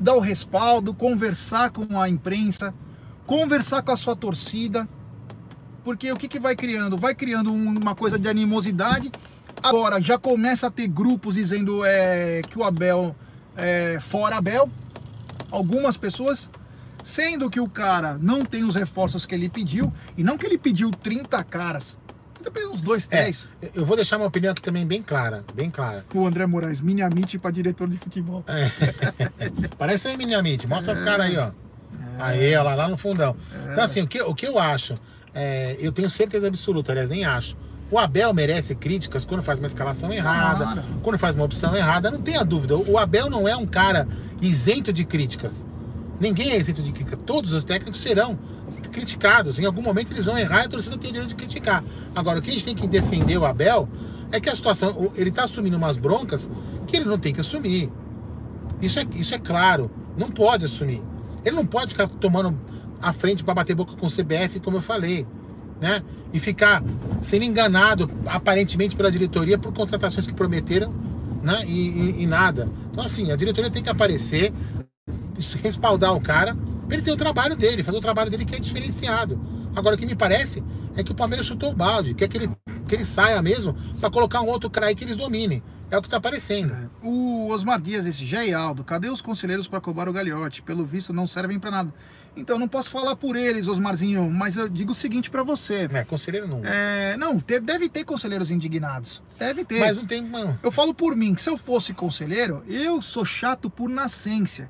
Dar 0.00 0.14
o 0.14 0.20
respaldo, 0.20 0.92
conversar 0.92 1.70
com 1.70 2.00
a 2.00 2.08
imprensa, 2.08 2.74
conversar 3.26 3.82
com 3.82 3.92
a 3.92 3.96
sua 3.96 4.16
torcida. 4.16 4.88
Porque 5.84 6.10
o 6.12 6.16
que, 6.16 6.28
que 6.28 6.40
vai 6.40 6.56
criando? 6.56 6.96
Vai 6.96 7.14
criando 7.14 7.52
um- 7.52 7.78
uma 7.78 7.94
coisa 7.94 8.18
de 8.18 8.28
animosidade. 8.28 9.10
Agora 9.64 9.98
já 10.00 10.18
começa 10.18 10.66
a 10.66 10.70
ter 10.70 10.86
grupos 10.86 11.36
dizendo 11.36 11.82
é, 11.84 12.42
que 12.42 12.58
o 12.58 12.62
Abel 12.64 13.16
é 13.56 13.98
fora 14.00 14.36
Abel. 14.36 14.68
Algumas 15.50 15.96
pessoas. 15.96 16.50
Sendo 17.02 17.48
que 17.50 17.60
o 17.60 17.68
cara 17.68 18.18
não 18.20 18.44
tem 18.44 18.64
os 18.64 18.74
reforços 18.74 19.24
que 19.26 19.34
ele 19.34 19.48
pediu. 19.48 19.92
E 20.16 20.22
não 20.22 20.36
que 20.36 20.44
ele 20.46 20.58
pediu 20.58 20.90
30 20.90 21.42
caras. 21.44 21.96
Uns 22.70 22.82
dois, 22.82 23.08
É, 23.10 23.22
três. 23.22 23.48
eu 23.74 23.86
vou 23.86 23.96
deixar 23.96 24.18
uma 24.18 24.26
opinião 24.26 24.52
aqui 24.52 24.60
também 24.60 24.86
bem 24.86 25.02
clara, 25.02 25.42
bem 25.54 25.70
clara. 25.70 26.04
O 26.14 26.26
André 26.26 26.44
Moraes, 26.46 26.82
minimamente 26.82 27.38
para 27.38 27.50
diretor 27.50 27.88
de 27.88 27.96
futebol. 27.96 28.44
Parece 29.78 30.08
aí, 30.08 30.16
Minamite. 30.18 30.66
Mostra 30.66 30.92
as 30.92 31.00
caras 31.00 31.26
aí, 31.26 31.38
ó. 31.38 31.50
Aí, 32.18 32.54
ó, 32.54 32.62
lá, 32.62 32.74
lá 32.74 32.88
no 32.88 32.98
fundão. 32.98 33.34
Então, 33.72 33.82
assim, 33.82 34.02
o 34.02 34.06
que, 34.06 34.20
o 34.20 34.34
que 34.34 34.46
eu 34.46 34.58
acho, 34.58 34.94
é, 35.32 35.76
eu 35.80 35.90
tenho 35.90 36.10
certeza 36.10 36.46
absoluta, 36.48 36.92
aliás, 36.92 37.08
nem 37.08 37.24
acho. 37.24 37.56
O 37.90 37.98
Abel 37.98 38.32
merece 38.32 38.74
críticas 38.74 39.24
quando 39.24 39.42
faz 39.42 39.58
uma 39.58 39.66
escalação 39.66 40.12
errada, 40.12 40.64
Claro. 40.64 40.82
quando 41.02 41.18
faz 41.18 41.34
uma 41.34 41.44
opção 41.44 41.76
errada, 41.76 42.10
não 42.10 42.20
tenha 42.20 42.42
dúvida. 42.44 42.76
O 42.76 42.98
Abel 42.98 43.28
não 43.30 43.46
é 43.46 43.56
um 43.56 43.66
cara 43.66 44.08
isento 44.40 44.92
de 44.92 45.04
críticas. 45.04 45.66
Ninguém 46.18 46.50
é 46.52 46.58
isento 46.58 46.80
de 46.82 46.92
crítica. 46.92 47.16
Todos 47.16 47.52
os 47.52 47.64
técnicos 47.64 48.00
serão 48.00 48.38
criticados. 48.90 49.58
Em 49.58 49.64
algum 49.66 49.82
momento 49.82 50.12
eles 50.12 50.26
vão 50.26 50.38
errar 50.38 50.62
e 50.62 50.66
a 50.66 50.68
torcida 50.68 50.96
tem 50.96 51.10
o 51.10 51.12
direito 51.12 51.30
de 51.30 51.34
criticar. 51.34 51.84
Agora, 52.14 52.38
o 52.38 52.42
que 52.42 52.50
a 52.50 52.52
gente 52.52 52.64
tem 52.64 52.74
que 52.74 52.86
defender 52.86 53.36
o 53.36 53.44
Abel 53.44 53.88
é 54.32 54.40
que 54.40 54.48
a 54.48 54.54
situação, 54.54 55.12
ele 55.16 55.30
está 55.30 55.44
assumindo 55.44 55.76
umas 55.76 55.96
broncas 55.96 56.48
que 56.86 56.96
ele 56.96 57.04
não 57.04 57.18
tem 57.18 57.32
que 57.32 57.40
assumir. 57.40 57.92
Isso 58.80 58.98
é, 58.98 59.06
isso 59.14 59.34
é 59.34 59.38
claro. 59.38 59.90
Não 60.16 60.30
pode 60.30 60.64
assumir. 60.64 61.02
Ele 61.44 61.54
não 61.56 61.66
pode 61.66 61.88
ficar 61.90 62.08
tomando 62.08 62.58
a 63.02 63.12
frente 63.12 63.44
para 63.44 63.54
bater 63.54 63.74
boca 63.74 63.94
com 63.96 64.06
o 64.06 64.10
CBF, 64.10 64.60
como 64.60 64.78
eu 64.78 64.82
falei. 64.82 65.26
Né? 65.80 66.02
E 66.32 66.40
ficar 66.40 66.82
sendo 67.22 67.44
enganado, 67.44 68.10
aparentemente, 68.26 68.96
pela 68.96 69.10
diretoria 69.10 69.58
por 69.58 69.72
contratações 69.72 70.26
que 70.26 70.32
prometeram 70.32 70.92
né? 71.42 71.64
e, 71.66 71.88
e- 71.88 72.22
e 72.22 72.26
nada. 72.26 72.68
Então, 72.90 73.04
assim, 73.04 73.30
a 73.30 73.36
diretoria 73.36 73.70
tem 73.70 73.82
que 73.82 73.90
aparecer, 73.90 74.52
respaldar 75.62 76.14
o 76.14 76.20
cara, 76.20 76.56
para 76.86 76.96
ele 76.96 77.02
ter 77.04 77.12
o 77.12 77.16
trabalho 77.16 77.56
dele, 77.56 77.82
fazer 77.82 77.98
o 77.98 78.00
trabalho 78.00 78.30
dele 78.30 78.44
que 78.44 78.54
é 78.54 78.58
diferenciado. 78.58 79.40
Agora, 79.74 79.96
o 79.96 79.98
que 79.98 80.06
me 80.06 80.14
parece 80.14 80.62
é 80.96 81.02
que 81.02 81.12
o 81.12 81.14
Palmeiras 81.14 81.46
chutou 81.46 81.70
o 81.70 81.74
balde, 81.74 82.14
quer 82.14 82.28
que 82.28 82.36
ele, 82.36 82.50
que 82.94 82.96
ele 82.96 83.04
saia 83.04 83.42
mesmo 83.42 83.74
para 84.00 84.08
colocar 84.10 84.40
um 84.40 84.46
outro 84.46 84.70
cara 84.70 84.86
aí 84.86 84.94
que 84.94 85.02
eles 85.04 85.16
dominem. 85.16 85.62
É 85.90 85.98
o 85.98 86.00
que 86.00 86.06
está 86.06 86.16
aparecendo. 86.16 86.90
O 87.02 87.48
Osmar 87.50 87.80
Dias 87.80 88.04
disse, 88.04 88.24
já 88.24 88.44
e 88.44 88.54
Aldo, 88.54 88.82
cadê 88.82 89.08
os 89.10 89.20
conselheiros 89.20 89.68
para 89.68 89.80
cobrar 89.80 90.08
o 90.08 90.12
Gagliotti? 90.12 90.62
Pelo 90.62 90.84
visto 90.84 91.12
não 91.12 91.26
servem 91.26 91.58
para 91.58 91.70
nada. 91.70 91.94
Então 92.36 92.58
não 92.58 92.66
posso 92.66 92.90
falar 92.90 93.14
por 93.16 93.36
eles, 93.36 93.68
Osmarzinho, 93.68 94.28
mas 94.30 94.56
eu 94.56 94.68
digo 94.68 94.92
o 94.92 94.94
seguinte 94.94 95.30
para 95.30 95.42
você. 95.42 95.88
É, 95.92 96.04
conselheiro 96.04 96.48
não. 96.48 96.62
É, 96.64 97.16
não, 97.16 97.38
te- 97.38 97.60
deve 97.60 97.88
ter 97.88 98.04
conselheiros 98.04 98.50
indignados. 98.50 99.22
Deve 99.38 99.64
ter. 99.64 99.78
Mas 99.80 99.96
não 99.98 100.06
tem. 100.06 100.22
Mano, 100.22 100.58
Eu 100.62 100.72
falo 100.72 100.94
por 100.94 101.14
mim, 101.14 101.34
que 101.34 101.42
se 101.42 101.50
eu 101.50 101.56
fosse 101.58 101.92
conselheiro, 101.92 102.64
eu 102.66 103.00
sou 103.02 103.24
chato 103.24 103.68
por 103.70 103.88
nascença. 103.88 104.68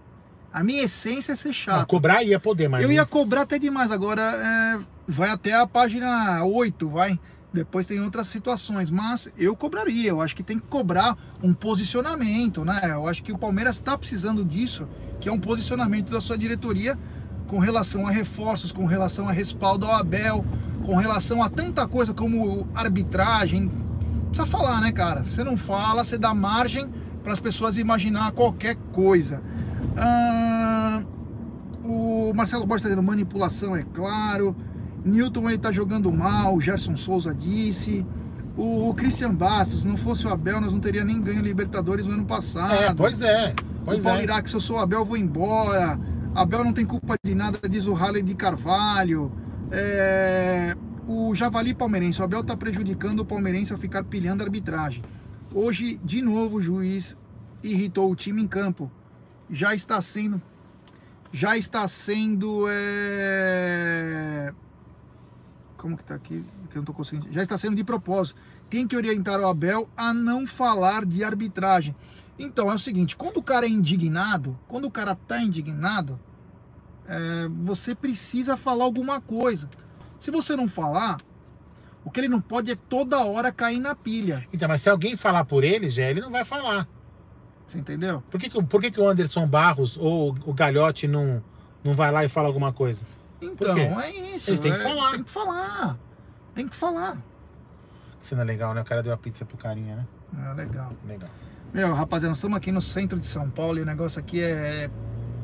A 0.53 0.63
minha 0.63 0.83
essência 0.83 1.33
é 1.33 1.37
ser 1.37 1.53
chato. 1.55 1.87
cobrar 1.87 2.23
ia 2.23 2.39
poder, 2.39 2.69
mas. 2.69 2.83
Eu 2.83 2.93
ia 2.93 3.07
cobrar 3.07 3.43
até 3.43 3.59
demais, 3.59 3.91
agora 3.91 4.21
é, 4.23 4.79
vai 5.09 5.31
até 5.31 5.55
a 5.55 5.67
página 5.67 6.45
8, 6.45 6.89
vai. 6.89 7.19
Depois 7.55 7.87
tem 7.87 8.01
outras 8.01 8.27
situações, 8.27 8.91
mas 8.91 9.29
eu 9.39 9.55
cobraria. 9.55 10.11
Eu 10.11 10.21
acho 10.21 10.35
que 10.35 10.43
tem 10.43 10.59
que 10.59 10.67
cobrar 10.67 11.17
um 11.41 11.55
posicionamento, 11.55 12.65
né? 12.65 12.81
Eu 12.87 13.07
acho 13.07 13.23
que 13.23 13.33
o 13.33 13.39
Palmeiras 13.39 13.77
está 13.77 13.97
precisando 13.97 14.45
disso, 14.45 14.89
que 15.21 15.29
é 15.29 15.33
um 15.33 15.39
posicionamento 15.39 16.11
da 16.11 16.21
sua 16.21 16.37
diretoria 16.37 16.99
com 17.47 17.61
relação 17.61 18.09
a 18.09 18.11
reforços, 18.11 18.73
com 18.73 18.87
relação 18.87 19.29
a 19.29 19.33
respaldo 19.33 19.87
ao 19.87 19.95
Abel, 19.95 20.45
com 20.85 20.97
relação 20.97 21.41
a 21.41 21.49
tanta 21.49 21.87
coisa 21.87 22.13
como 22.13 22.69
arbitragem. 22.75 23.71
Precisa 24.31 24.47
falar, 24.47 24.81
né, 24.81 24.91
cara? 24.91 25.23
Você 25.23 25.45
não 25.45 25.57
fala, 25.57 26.03
você 26.03 26.19
dá 26.19 26.35
margem 26.35 26.91
para 27.23 27.33
as 27.33 27.39
pessoas 27.39 27.79
imaginar 27.79 28.33
qualquer 28.33 28.75
coisa. 28.91 29.41
Ah, 29.97 31.05
O 31.85 32.33
Marcelo 32.35 32.67
Borges 32.67 32.81
está 32.81 32.89
dizendo 32.89 33.07
manipulação, 33.07 33.77
é 33.77 33.83
claro. 33.83 34.57
Newton 35.05 35.49
ele 35.51 35.59
tá 35.59 35.71
jogando 35.71 36.11
mal, 36.13 36.55
o 36.57 36.61
Gerson 36.61 36.97
Souza 36.97 37.35
disse. 37.35 38.05
O, 38.57 38.89
o 38.89 38.95
Christian 38.95 39.35
Bastos, 39.35 39.81
se 39.83 39.89
não 39.89 39.97
fosse 39.97 40.27
o 40.27 40.31
Abel, 40.33 40.61
nós 40.61 40.73
não 40.73 40.79
teria 40.79 41.05
nem 41.05 41.21
ganho 41.21 41.43
Libertadores 41.43 42.07
no 42.07 42.13
ano 42.15 42.25
passado. 42.25 42.73
É, 42.73 42.95
pois 42.95 43.21
é. 43.21 43.53
Pois 43.85 43.99
o 43.99 44.03
Paulo 44.03 44.21
é. 44.21 44.23
Iraque, 44.23 44.49
se 44.49 44.55
eu 44.57 44.61
sou 44.61 44.77
o 44.77 44.79
Abel, 44.81 45.01
eu 45.01 45.05
vou 45.05 45.17
embora. 45.17 45.99
Abel 46.35 46.65
não 46.65 46.73
tem 46.73 46.87
culpa 46.87 47.17
de 47.25 47.35
nada, 47.35 47.59
diz 47.69 47.87
o 47.87 47.93
Halley 47.93 48.23
de 48.23 48.35
Carvalho. 48.35 49.31
É, 49.73 50.77
O 51.07 51.35
Javali 51.35 51.75
Palmeirense, 51.75 52.21
o 52.21 52.25
Abel 52.25 52.45
tá 52.45 52.57
prejudicando 52.57 53.21
o 53.21 53.25
Palmeirense 53.25 53.73
ao 53.73 53.79
ficar 53.79 54.05
pilhando 54.05 54.43
a 54.43 54.47
arbitragem. 54.47 55.03
Hoje, 55.53 56.01
de 56.05 56.23
novo, 56.23 56.57
o 56.59 56.63
juiz 56.63 57.17
irritou 57.63 58.11
o 58.11 58.15
time 58.17 58.41
em 58.43 58.47
campo. 58.49 58.91
Já 59.51 59.75
está 59.75 60.01
sendo. 60.01 60.41
Já 61.33 61.57
está 61.59 61.87
sendo. 61.89 62.67
é, 62.69 64.53
Como 65.85 65.99
que 65.99 66.05
tá 66.05 66.15
aqui? 66.15 66.43
Que 66.71 66.79
eu 66.79 66.81
não 66.81 66.85
tô 66.87 66.95
conseguindo. 66.95 67.31
Já 67.31 67.43
está 67.43 67.59
sendo 67.59 67.77
de 67.77 67.85
propósito. 67.85 68.41
Tem 68.71 68.89
que 68.89 68.97
orientar 68.97 69.39
o 69.39 69.47
Abel 69.47 69.87
a 69.95 70.15
não 70.15 70.47
falar 70.47 71.05
de 71.05 71.23
arbitragem. 71.23 71.95
Então 72.39 72.73
é 72.73 72.75
o 72.75 72.79
seguinte, 72.79 73.15
quando 73.15 73.37
o 73.37 73.43
cara 73.43 73.67
é 73.67 73.69
indignado, 73.69 74.59
quando 74.67 74.87
o 74.87 74.91
cara 74.91 75.15
tá 75.15 75.43
indignado, 75.43 76.19
é, 77.07 77.49
você 77.63 77.95
precisa 77.95 78.57
falar 78.57 78.83
alguma 78.83 79.21
coisa. 79.21 79.69
Se 80.19 80.31
você 80.31 80.57
não 80.57 80.67
falar, 80.67 81.21
o 82.03 82.11
que 82.11 82.19
ele 82.19 82.29
não 82.29 82.41
pode 82.41 82.73
é 82.73 82.77
toda 82.77 83.23
hora 83.23 83.53
cair 83.53 83.79
na 83.79 83.95
pilha. 83.95 84.49
Então, 84.55 84.67
mas 84.67 84.81
se 84.81 84.89
alguém 84.89 85.19
falar 85.19 85.45
por 85.45 85.65
ele, 85.65 85.91
já 85.91 86.05
ele 86.05 86.23
não 86.23 86.31
vai 86.31 86.47
falar. 86.47 86.89
Você 87.67 87.77
entendeu? 87.77 88.23
Por 88.31 88.41
que, 88.41 88.49
que, 88.49 88.63
por 88.63 88.81
que, 88.81 88.91
que 88.91 89.01
o 89.03 89.07
Anderson 89.07 89.47
Barros 89.47 89.99
ou 89.99 90.35
o 90.47 90.55
Galhote 90.55 91.07
não, 91.07 91.45
não 91.85 91.95
vai 91.95 92.11
lá 92.11 92.25
e 92.25 92.29
fala 92.31 92.49
alguma 92.49 92.73
coisa? 92.73 93.05
Então, 93.45 94.01
é 94.01 94.11
isso. 94.35 94.51
Eles 94.51 94.61
têm 94.61 94.73
que 94.73 94.79
é- 94.79 94.83
falar. 94.83 95.13
Tem 95.13 95.23
que 95.23 95.31
falar. 95.31 95.99
Tem 96.55 96.69
que 96.69 96.77
falar. 96.77 97.19
Cena 98.21 98.43
legal, 98.43 98.73
né? 98.75 98.81
O 98.81 98.85
cara 98.85 99.03
deu 99.03 99.13
a 99.13 99.17
pizza 99.17 99.45
pro 99.45 99.57
carinha, 99.57 99.97
né? 99.97 100.07
É 100.51 100.55
legal. 100.55 100.93
Legal. 101.07 101.29
Meu, 101.73 101.93
rapaziada, 101.93 102.29
nós 102.31 102.39
estamos 102.39 102.57
aqui 102.57 102.71
no 102.73 102.81
centro 102.81 103.19
de 103.19 103.27
São 103.27 103.51
Paulo 103.51 103.79
e 103.79 103.83
o 103.83 103.85
negócio 103.87 104.19
aqui 104.21 104.41
é 104.43 104.89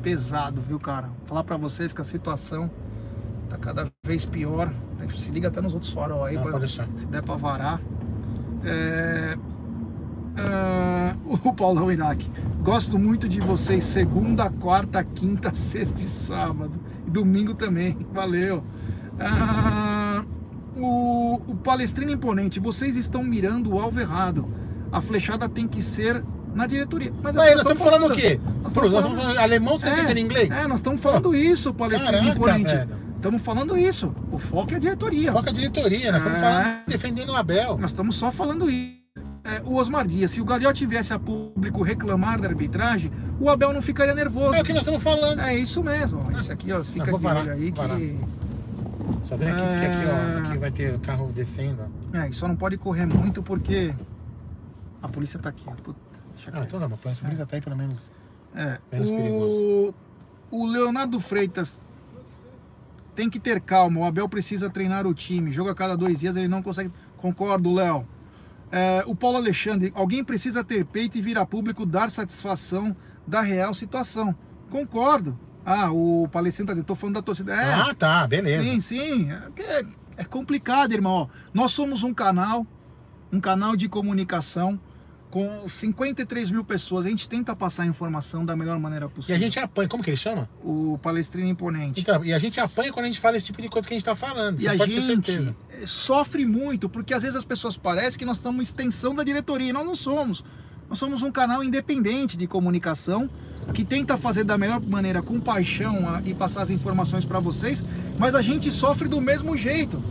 pesado, 0.01 0.61
viu, 0.61 0.79
cara? 0.79 1.07
Vou 1.07 1.27
falar 1.27 1.43
pra 1.43 1.57
vocês 1.57 1.93
que 1.93 2.01
a 2.01 2.05
situação 2.05 2.71
tá 3.49 3.57
cada 3.57 3.91
vez 4.03 4.25
pior. 4.25 4.73
Se 5.15 5.31
liga 5.31 5.47
até 5.49 5.59
nos 5.61 5.73
outros 5.73 5.91
farol 5.91 6.23
aí, 6.23 6.35
Não, 6.35 6.43
pra- 6.43 6.67
se 6.67 6.81
der 7.07 7.21
pra 7.23 7.35
varar. 7.35 7.81
É... 8.63 9.37
ah, 10.37 11.15
o 11.43 11.53
Paulão 11.53 11.91
Iraque. 11.91 12.29
Gosto 12.63 12.97
muito 12.97 13.27
de 13.27 13.39
vocês 13.41 13.83
segunda, 13.83 14.49
quarta, 14.49 15.03
quinta, 15.03 15.53
sexta 15.53 15.99
e 15.99 16.03
sábado. 16.03 16.79
Domingo 17.11 17.53
também. 17.53 17.97
Valeu. 18.13 18.63
Ah, 19.19 20.23
o, 20.75 21.41
o 21.47 21.55
Palestrino 21.55 22.11
Imponente. 22.11 22.59
Vocês 22.59 22.95
estão 22.95 23.23
mirando 23.23 23.73
o 23.73 23.79
alvo 23.79 23.99
errado. 23.99 24.47
A 24.91 25.01
flechada 25.01 25.47
tem 25.47 25.67
que 25.67 25.81
ser 25.81 26.23
na 26.53 26.65
diretoria. 26.67 27.13
Mas 27.21 27.35
Mas 27.35 27.49
nós 27.51 27.61
estamos 27.61 27.81
falando 27.83 28.11
o 28.11 28.15
quê? 28.15 28.39
Nós 28.63 28.73
Pô, 28.73 28.85
estamos 28.85 29.13
falando- 29.21 29.37
alemão, 29.37 29.79
você 29.79 29.85
tá 29.85 29.93
entendendo 29.93 30.17
inglês? 30.19 30.49
É, 30.51 30.67
nós 30.67 30.79
estamos 30.79 31.01
falando 31.01 31.33
isso, 31.35 31.73
Palestrino 31.73 32.11
Caraca, 32.17 32.31
Imponente. 32.37 32.71
velho. 32.73 33.01
Estamos 33.15 33.41
falando 33.41 33.77
isso. 33.77 34.13
O 34.31 34.37
foco 34.39 34.73
é 34.73 34.75
a 34.75 34.79
diretoria. 34.79 35.31
Foca 35.31 35.49
a 35.51 35.53
diretoria, 35.53 36.11
nós 36.11 36.21
estamos 36.21 36.39
É. 36.39 36.41
falando 36.41 36.85
defendendo 36.87 37.29
o 37.29 37.35
Abel. 37.35 37.77
Nós 37.77 37.91
estamos 37.91 38.15
só 38.15 38.31
falando 38.31 38.69
isso. 38.69 39.00
É, 39.43 39.59
o 39.65 39.73
Osmar 39.75 40.05
Dias, 40.07 40.31
se 40.31 40.39
o 40.41 40.45
Gagliotti 40.45 40.79
tivesse 40.79 41.13
a 41.13 41.19
público 41.19 41.81
reclamar 41.81 42.39
da 42.39 42.47
arbitragem, 42.47 43.11
o 43.39 43.49
Abel 43.49 43.73
não 43.73 43.81
ficaria 43.81 44.13
nervoso. 44.13 44.53
É 44.53 44.61
o 44.61 44.63
que 44.63 44.71
nós 44.71 44.81
estamos 44.83 45.01
falando. 45.01 45.39
É 45.41 45.55
isso 45.57 45.83
mesmo. 45.83 46.27
ó. 46.27 46.37
Isso 46.37 46.51
aqui, 46.51 46.71
ó, 46.71 46.83
fica 46.83 47.11
de 47.11 47.19
parar, 47.19 47.41
olho 47.41 47.51
aí 47.53 47.71
parar. 47.71 47.97
que. 47.97 48.19
Só 49.23 49.35
vem 49.35 49.49
aqui, 49.49 49.61
porque 49.61 49.85
aqui, 49.85 50.05
ó, 50.05 50.09
É. 50.11 50.47
aqui 50.47 50.57
vai 50.59 50.71
ter 50.71 50.93
o 50.95 50.99
carro 50.99 51.31
descendo. 51.33 51.83
É, 52.13 52.29
e 52.29 52.33
só 52.33 52.47
não 52.47 52.55
pode 52.55 52.77
correr 52.77 53.07
muito 53.07 53.41
porque 53.41 53.95
a 55.01 55.07
polícia 55.07 55.39
tá 55.39 55.49
aqui. 55.49 55.65
Puta, 55.83 55.99
deixa 56.35 56.51
Ah, 56.53 56.63
então 56.63 56.79
dá. 56.79 56.87
Põe 56.89 57.11
essa 57.11 57.25
brisa 57.25 57.45
tá 57.45 57.55
aí 57.55 57.61
pelo 57.61 57.75
menos. 57.75 57.97
É, 58.55 58.77
Menos 58.91 59.09
o, 59.09 59.15
perigoso. 59.15 59.93
o 60.51 60.65
Leonardo 60.67 61.19
Freitas 61.19 61.79
tem 63.15 63.27
que 63.27 63.39
ter 63.39 63.59
calma. 63.59 64.01
O 64.01 64.05
Abel 64.05 64.29
precisa 64.29 64.69
treinar 64.69 65.07
o 65.07 65.13
time. 65.15 65.51
Joga 65.51 65.71
a 65.71 65.75
cada 65.75 65.97
dois 65.97 66.19
dias, 66.19 66.35
ele 66.35 66.47
não 66.47 66.61
consegue. 66.61 66.91
Concordo, 67.17 67.73
Léo. 67.73 68.05
É, 68.71 69.03
o 69.05 69.13
Paulo 69.15 69.37
Alexandre, 69.37 69.91
alguém 69.95 70.23
precisa 70.23 70.63
ter 70.63 70.85
peito 70.85 71.17
e 71.17 71.21
vir 71.21 71.37
a 71.37 71.45
público 71.45 71.85
dar 71.85 72.09
satisfação 72.09 72.95
da 73.27 73.41
real 73.41 73.73
situação. 73.73 74.33
Concordo. 74.69 75.37
Ah, 75.65 75.91
o 75.91 76.27
Palestino 76.31 76.67
tá 76.67 76.73
dizendo, 76.73 76.85
tô 76.87 76.95
falando 76.95 77.15
da 77.15 77.21
torcida. 77.21 77.53
É, 77.53 77.73
Ah, 77.73 77.93
tá, 77.93 78.25
beleza. 78.27 78.63
Sim, 78.63 78.81
sim. 78.81 79.29
É, 79.31 79.61
é- 79.61 79.85
é 80.17 80.23
complicado, 80.23 80.93
irmão. 80.93 81.29
Nós 81.53 81.71
somos 81.71 82.01
um 82.03 82.13
canal, 82.13 82.65
um 83.31 83.39
canal 83.39 83.75
de 83.75 83.87
comunicação 83.89 84.79
com 85.31 85.67
53 85.67 86.51
mil 86.51 86.63
pessoas. 86.63 87.05
A 87.05 87.09
gente 87.09 87.27
tenta 87.27 87.55
passar 87.55 87.83
a 87.83 87.85
informação 87.87 88.45
da 88.45 88.55
melhor 88.55 88.77
maneira 88.77 89.05
E 89.05 89.09
possível. 89.09 89.35
a 89.37 89.39
gente 89.39 89.57
apanha, 89.57 89.87
como 89.89 90.03
que 90.03 90.09
ele 90.09 90.17
chama? 90.17 90.47
O 90.63 90.99
Palestrino 91.01 91.47
Imponente. 91.47 92.01
Então, 92.01 92.23
e 92.23 92.33
a 92.33 92.37
gente 92.37 92.59
apanha 92.59 92.91
quando 92.91 93.05
a 93.05 93.07
gente 93.07 93.19
fala 93.19 93.37
esse 93.37 93.45
tipo 93.47 93.61
de 93.61 93.69
coisa 93.69 93.87
que 93.87 93.93
a 93.93 93.97
gente 93.97 94.05
tá 94.05 94.13
falando. 94.13 94.61
e 94.61 94.67
a 94.67 94.75
gente 94.75 95.31
eh, 95.31 95.85
sofre 95.85 96.45
muito, 96.45 96.89
porque 96.89 97.13
às 97.13 97.23
vezes 97.23 97.37
as 97.37 97.45
pessoas 97.45 97.77
parecem 97.77 98.19
que 98.19 98.25
nós 98.25 98.37
estamos 98.37 98.61
extensão 98.67 99.15
da 99.15 99.23
diretoria, 99.23 99.69
e 99.69 99.73
nós 99.73 99.85
não 99.85 99.95
somos. 99.95 100.43
Nós 100.89 100.99
somos 100.99 101.21
um 101.21 101.31
canal 101.31 101.63
independente 101.63 102.35
de 102.35 102.45
comunicação 102.45 103.29
que 103.73 103.85
tenta 103.85 104.17
fazer 104.17 104.43
da 104.43 104.57
melhor 104.57 104.81
maneira, 104.81 105.21
com 105.21 105.39
paixão 105.39 106.21
e 106.25 106.33
passar 106.33 106.63
as 106.63 106.69
informações 106.69 107.23
para 107.23 107.39
vocês, 107.39 107.83
mas 108.19 108.35
a 108.35 108.41
gente 108.41 108.69
sofre 108.69 109.07
do 109.07 109.21
mesmo 109.21 109.55
jeito. 109.55 110.03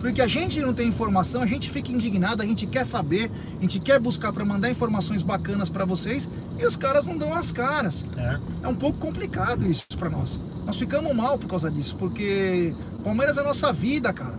Porque 0.00 0.22
a 0.22 0.26
gente 0.26 0.60
não 0.62 0.72
tem 0.72 0.88
informação, 0.88 1.42
a 1.42 1.46
gente 1.46 1.68
fica 1.70 1.92
indignado, 1.92 2.42
a 2.42 2.46
gente 2.46 2.66
quer 2.66 2.84
saber, 2.86 3.30
a 3.58 3.60
gente 3.62 3.78
quer 3.78 4.00
buscar 4.00 4.32
para 4.32 4.44
mandar 4.44 4.70
informações 4.70 5.22
bacanas 5.22 5.68
para 5.68 5.84
vocês 5.84 6.28
e 6.58 6.64
os 6.64 6.74
caras 6.74 7.06
não 7.06 7.18
dão 7.18 7.34
as 7.34 7.52
caras. 7.52 8.04
É. 8.16 8.38
É 8.62 8.68
um 8.68 8.74
pouco 8.74 8.98
complicado 8.98 9.66
isso 9.70 9.84
para 9.98 10.08
nós. 10.08 10.40
Nós 10.64 10.76
ficamos 10.76 11.14
mal 11.14 11.38
por 11.38 11.48
causa 11.48 11.70
disso, 11.70 11.96
porque 11.96 12.74
Palmeiras 13.04 13.36
é 13.36 13.42
nossa 13.42 13.72
vida, 13.72 14.10
cara. 14.12 14.38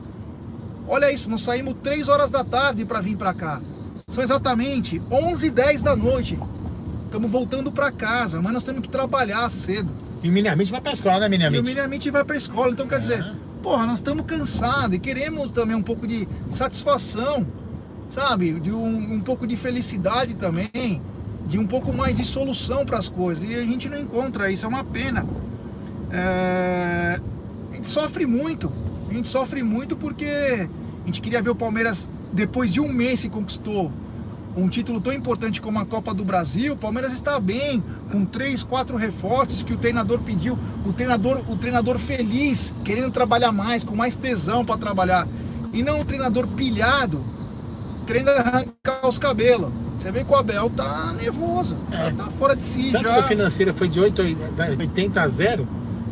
Olha 0.88 1.12
isso, 1.12 1.30
nós 1.30 1.41
saímos 1.41 1.75
3 1.84 2.08
horas 2.10 2.32
da 2.32 2.44
tarde 2.44 2.84
para 2.84 3.00
vir 3.00 3.15
para 3.15 3.34
cá. 3.34 3.62
São 4.08 4.24
exatamente 4.24 5.01
11 5.12 5.48
h 5.48 5.56
10 5.56 5.84
da 5.84 5.96
noite. 5.96 6.39
Estamos 7.06 7.30
voltando 7.30 7.72
para 7.72 7.91
casa, 7.91 8.41
mas 8.41 8.51
nós 8.51 8.63
temos 8.63 8.82
que 8.82 8.89
trabalhar 8.89 9.50
cedo. 9.50 9.94
E 10.24 10.30
o 10.30 10.32
Miniamite 10.32 10.72
vai 10.72 10.82
pra 10.82 10.91
escola, 10.91 11.20
né, 11.20 11.25
E 11.25 11.27
o 11.27 11.30
Miniamite? 11.32 11.63
Miniamite 11.63 12.10
vai 12.10 12.24
para 12.24 12.36
escola, 12.36 12.72
então 12.72 12.88
quer 12.88 12.96
É. 12.96 13.00
dizer, 13.00 13.25
porra, 13.62 13.86
nós 13.86 14.00
estamos 14.00 14.25
cansados 14.25 14.96
e 14.96 15.00
queremos 15.00 15.51
também 15.51 15.75
um 15.75 15.84
pouco 15.84 16.08
de 16.08 16.27
satisfação, 16.50 17.46
sabe? 18.10 18.60
De 18.60 18.72
um, 18.72 19.13
um 19.15 19.20
pouco 19.22 19.46
de 19.48 19.56
felicidade 19.56 20.34
também, 20.36 21.01
de 21.48 21.60
um 21.60 21.68
pouco 21.68 21.94
mais 21.94 22.18
de 22.18 22.25
solução 22.25 22.86
para 22.86 22.98
as 22.98 23.10
coisas. 23.10 23.44
E 23.50 23.56
a 23.56 23.62
gente 23.62 23.88
não 23.89 23.98
encontra 24.00 24.51
isso, 24.51 24.65
é 24.65 24.70
uma 24.70 24.84
pena. 24.84 25.25
É, 26.12 27.20
A 27.72 27.75
gente 27.75 27.88
sofre 27.88 28.25
muito, 28.25 28.72
a 29.10 29.13
gente 29.13 29.27
sofre 29.27 29.63
muito 29.63 29.96
porque 29.96 30.25
a 31.03 31.06
gente 31.06 31.22
queria 31.22 31.41
ver 31.41 31.50
o 31.50 31.56
Palmeiras, 31.56 32.08
depois 32.34 32.72
de 32.72 32.80
um 32.80 32.91
mês 32.91 33.22
que 33.22 33.30
conquistou 33.30 33.91
um 34.55 34.67
título 34.67 35.00
tão 35.00 35.13
importante 35.13 35.62
como 35.62 35.79
a 35.79 35.86
Copa 35.86 36.13
do 36.13 36.24
Brasil, 36.25 36.74
o 36.74 36.77
Palmeiras 36.77 37.13
está 37.13 37.39
bem, 37.39 37.84
com 38.12 38.25
três, 38.25 38.63
quatro 38.63 38.98
reforços 38.98 39.63
que 39.63 39.74
o 39.74 39.77
treinador 39.77 40.20
pediu, 40.20 40.58
o 40.86 40.91
treinador, 40.93 41.43
o 41.50 41.55
treinador 41.55 41.98
feliz, 41.98 42.74
querendo 42.84 43.12
trabalhar 43.12 43.51
mais, 43.51 43.84
com 43.84 43.96
mais 43.96 44.15
tesão 44.15 44.65
para 44.65 44.77
trabalhar, 44.77 45.27
e 45.72 45.81
não 45.81 46.01
o 46.01 46.05
treinador 46.05 46.48
pilhado, 46.48 47.24
querendo 48.05 48.29
arrancar 48.29 49.08
os 49.08 49.17
cabelos. 49.17 49.72
Você 49.98 50.12
vê 50.12 50.24
que 50.24 50.31
o 50.31 50.36
Abel 50.36 50.70
tá 50.70 51.13
nervoso, 51.13 51.77
É. 51.91 52.12
tá 52.12 52.25
fora 52.31 52.55
de 52.55 52.65
si 52.65 52.91
Tanto 52.91 53.03
já. 53.08 53.13
que 53.13 53.20
o 53.20 53.24
financeiro 53.24 53.74
foi 53.74 53.88
de 53.88 54.00
8, 54.00 54.22
80 54.79 55.22
a 55.22 55.27
0. 55.27 55.67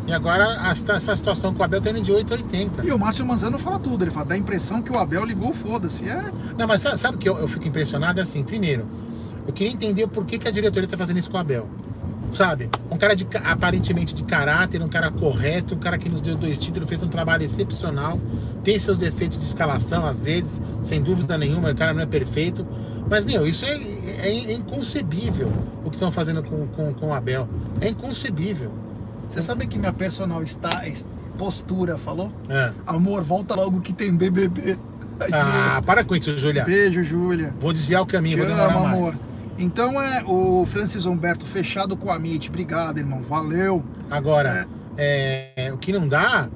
E 0.06 0.12
agora 0.12 0.44
essa 0.70 1.14
situação 1.14 1.54
com 1.54 1.60
o 1.60 1.64
Abel 1.64 1.80
tá 1.80 1.90
indo 1.90 2.00
de 2.00 2.10
8 2.10 2.32
a 2.34 2.36
80. 2.36 2.84
E 2.86 2.90
o 2.92 2.98
Márcio 2.98 3.24
Manzano 3.24 3.58
fala 3.58 3.78
tudo, 3.78 4.02
ele 4.02 4.10
fala, 4.10 4.26
dá 4.26 4.34
a 4.34 4.38
impressão 4.38 4.82
que 4.82 4.90
o 4.90 4.98
Abel 4.98 5.24
ligou, 5.24 5.52
foda-se. 5.52 6.08
É, 6.08 6.20
Não, 6.58 6.66
mas 6.66 6.80
sabe, 6.80 6.98
sabe 6.98 7.16
o 7.16 7.18
que 7.18 7.28
eu, 7.28 7.38
eu 7.38 7.46
fico 7.46 7.68
impressionado? 7.68 8.18
É 8.18 8.22
assim, 8.22 8.42
primeiro, 8.42 8.86
eu 9.46 9.52
queria 9.52 9.72
entender 9.72 10.06
por 10.08 10.24
que, 10.24 10.38
que 10.38 10.48
a 10.48 10.50
diretoria 10.50 10.88
tá 10.88 10.96
fazendo 10.96 11.18
isso 11.18 11.30
com 11.30 11.36
o 11.36 11.40
Abel. 11.40 11.68
Sabe? 12.32 12.70
Um 12.90 12.96
cara 12.96 13.14
de, 13.16 13.26
aparentemente 13.44 14.14
de 14.14 14.22
caráter, 14.22 14.80
um 14.80 14.88
cara 14.88 15.10
correto, 15.10 15.74
um 15.74 15.78
cara 15.78 15.98
que 15.98 16.08
nos 16.08 16.20
deu 16.20 16.36
dois 16.36 16.58
títulos, 16.58 16.88
fez 16.88 17.02
um 17.02 17.08
trabalho 17.08 17.42
excepcional, 17.42 18.20
tem 18.62 18.78
seus 18.78 18.96
defeitos 18.98 19.38
de 19.40 19.44
escalação 19.46 20.06
às 20.06 20.20
vezes, 20.20 20.60
sem 20.82 21.02
dúvida 21.02 21.36
nenhuma, 21.36 21.70
o 21.72 21.74
cara 21.74 21.92
não 21.92 22.02
é 22.02 22.06
perfeito. 22.06 22.64
Mas, 23.08 23.24
meu, 23.24 23.44
isso 23.46 23.64
é, 23.64 23.74
é- 23.74 24.44
é 24.46 24.52
inconcebível 24.52 25.50
o 25.84 25.90
que 25.90 25.96
estão 25.96 26.12
fazendo 26.12 26.40
com, 26.42 26.68
com, 26.68 26.94
com 26.94 27.08
o 27.08 27.12
Abel. 27.14 27.48
É 27.80 27.88
inconcebível. 27.88 28.70
Você 29.30 29.40
sabe 29.42 29.66
que 29.66 29.78
minha 29.78 29.92
personal 29.92 30.42
está 30.42 30.82
postura 31.38 31.96
falou? 31.96 32.32
É. 32.48 32.72
Amor, 32.86 33.22
volta 33.22 33.54
logo 33.54 33.80
que 33.80 33.92
tem 33.92 34.12
BBB. 34.14 34.76
Ah, 35.32 35.80
para 35.86 36.02
com 36.04 36.14
isso, 36.16 36.36
Julia. 36.36 36.64
Beijo, 36.64 37.04
Júlia. 37.04 37.54
Vou 37.60 37.72
desviar 37.72 38.02
o 38.02 38.06
caminho, 38.06 38.36
Te 38.36 38.40
vou 38.40 38.48
demorar 38.50 38.74
amo, 38.74 38.80
mais. 38.84 38.94
amor. 38.96 39.14
Então 39.58 40.00
é 40.02 40.24
o 40.26 40.64
Francis 40.66 41.04
Humberto 41.06 41.44
fechado 41.46 41.96
com 41.96 42.10
a 42.10 42.16
MIT. 42.16 42.48
Obrigado, 42.48 42.98
irmão. 42.98 43.22
Valeu. 43.22 43.84
Agora, 44.10 44.66
É, 44.96 45.70
o 45.72 45.78
que 45.78 45.92
não 45.92 46.06
dá 46.06 46.50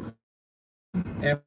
é 1.22 1.38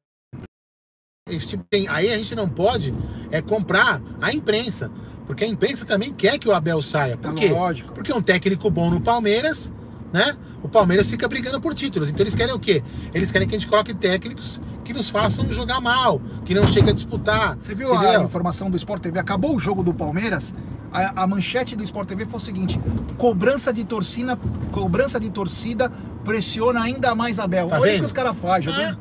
esse 1.28 1.48
tipo 1.48 1.64
de- 1.70 1.86
aí 1.86 2.12
a 2.12 2.16
gente 2.16 2.34
não 2.34 2.48
pode 2.48 2.92
é 3.30 3.40
comprar 3.42 4.00
a 4.20 4.32
imprensa, 4.32 4.90
porque 5.26 5.44
a 5.44 5.46
imprensa 5.46 5.84
também 5.84 6.12
quer 6.12 6.38
que 6.38 6.48
o 6.48 6.52
Abel 6.52 6.80
saia. 6.82 7.16
Por 7.16 7.32
É 7.32 7.34
quê? 7.34 7.48
lógico. 7.50 7.92
Porque 7.92 8.12
um 8.12 8.22
técnico 8.22 8.68
bom 8.70 8.90
no 8.90 9.00
Palmeiras, 9.00 9.70
né? 10.12 10.36
O 10.62 10.68
Palmeiras 10.68 11.08
fica 11.08 11.28
brigando 11.28 11.60
por 11.60 11.74
títulos. 11.74 12.08
Então 12.08 12.22
eles 12.22 12.34
querem 12.34 12.54
o 12.54 12.58
quê? 12.58 12.82
Eles 13.14 13.30
querem 13.30 13.46
que 13.46 13.54
a 13.54 13.58
gente 13.58 13.68
coloque 13.68 13.94
técnicos 13.94 14.60
que 14.84 14.92
nos 14.92 15.10
façam 15.10 15.50
jogar 15.52 15.80
mal, 15.80 16.20
que 16.44 16.54
não 16.54 16.66
chegue 16.66 16.90
a 16.90 16.92
disputar. 16.92 17.56
Você 17.60 17.74
viu 17.74 17.92
a 17.92 17.96
entendeu? 17.96 18.22
informação 18.22 18.70
do 18.70 18.76
Sport 18.76 19.02
TV? 19.02 19.18
Acabou 19.18 19.54
o 19.54 19.58
jogo 19.60 19.82
do 19.82 19.92
Palmeiras. 19.94 20.54
A, 20.90 21.22
a 21.22 21.26
manchete 21.26 21.76
do 21.76 21.84
Sport 21.84 22.08
TV 22.08 22.24
foi 22.26 22.38
o 22.38 22.42
seguinte: 22.42 22.80
cobrança 23.18 23.72
de 23.72 23.84
torcida, 23.84 24.38
cobrança 24.72 25.20
de 25.20 25.28
torcida 25.30 25.92
pressiona 26.24 26.82
ainda 26.82 27.14
mais 27.14 27.38
Abel. 27.38 27.68
Tá 27.68 27.78
Olha 27.80 27.94
o 27.94 27.98
que 27.98 28.04
os 28.04 28.12
caras 28.12 28.36
fazem. 28.36 28.70
É. 28.72 28.76
jogador. 28.76 28.98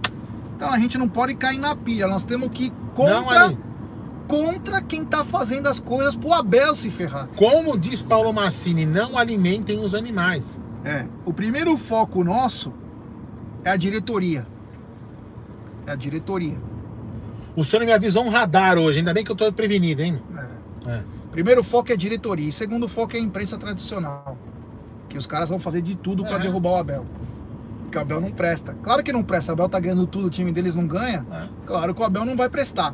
Então 0.56 0.70
a 0.72 0.80
gente 0.80 0.98
não 0.98 1.08
pode 1.08 1.36
cair 1.36 1.58
na 1.60 1.76
pilha. 1.76 2.08
Nós 2.08 2.26
temos 2.26 2.50
que 2.50 2.66
ir 2.66 2.70
Não, 2.72 3.24
contra, 3.24 3.46
Ali. 3.46 3.58
contra 4.28 4.82
quem 4.82 5.06
tá 5.06 5.24
fazendo 5.24 5.68
as 5.68 5.80
coisas 5.80 6.16
pro 6.16 6.34
Abel 6.34 6.76
se 6.76 6.90
ferrar. 6.90 7.28
Como 7.36 7.78
diz 7.78 8.02
Paulo 8.04 8.34
Massini, 8.34 8.86
não 8.86 9.18
alimentem 9.18 9.80
os 9.80 9.94
animais. 9.96 10.60
É. 10.90 11.06
O 11.26 11.34
primeiro 11.34 11.76
foco 11.78 12.24
nosso 12.24 12.74
é 13.64 13.70
a 13.72 13.76
diretoria. 13.76 14.48
É 15.86 15.92
a 15.92 15.96
diretoria. 15.96 16.58
O 17.56 17.64
senhor 17.64 17.86
me 17.86 17.92
avisou 17.92 18.24
um 18.24 18.30
radar 18.30 18.78
hoje, 18.78 19.00
ainda 19.00 19.14
bem 19.14 19.24
que 19.24 19.32
eu 19.32 19.36
tô 19.36 19.52
prevenido, 19.52 20.02
hein? 20.02 20.22
É. 20.86 20.92
É. 20.92 21.04
Primeiro 21.32 21.64
foco 21.64 21.92
é 21.92 21.94
a 21.94 21.98
diretoria 21.98 22.48
e 22.48 22.52
segundo 22.52 22.88
foco 22.88 23.16
é 23.16 23.20
a 23.20 23.22
imprensa 23.22 23.58
tradicional. 23.58 24.38
Que 25.10 25.18
os 25.18 25.28
caras 25.28 25.50
vão 25.50 25.60
fazer 25.60 25.82
de 25.82 25.96
tudo 25.96 26.24
pra 26.24 26.36
É. 26.38 26.40
derrubar 26.40 26.72
o 26.72 26.76
Abel. 26.78 27.06
Porque 27.84 27.98
o 27.98 28.02
Abel 28.02 28.22
não 28.22 28.32
presta. 28.32 28.76
Claro 28.84 29.04
que 29.04 29.12
não 29.14 29.24
presta. 29.24 29.52
O 29.52 29.54
Abel 29.54 29.70
tá 29.70 29.80
ganhando 29.80 30.06
tudo, 30.06 30.28
o 30.28 30.30
time 30.30 30.52
deles 30.52 30.76
não 30.76 30.86
ganha. 30.88 31.26
É. 31.32 31.48
Claro 31.66 31.94
que 31.96 32.02
o 32.02 32.06
Abel 32.06 32.26
não 32.26 32.36
vai 32.36 32.50
prestar. 32.50 32.94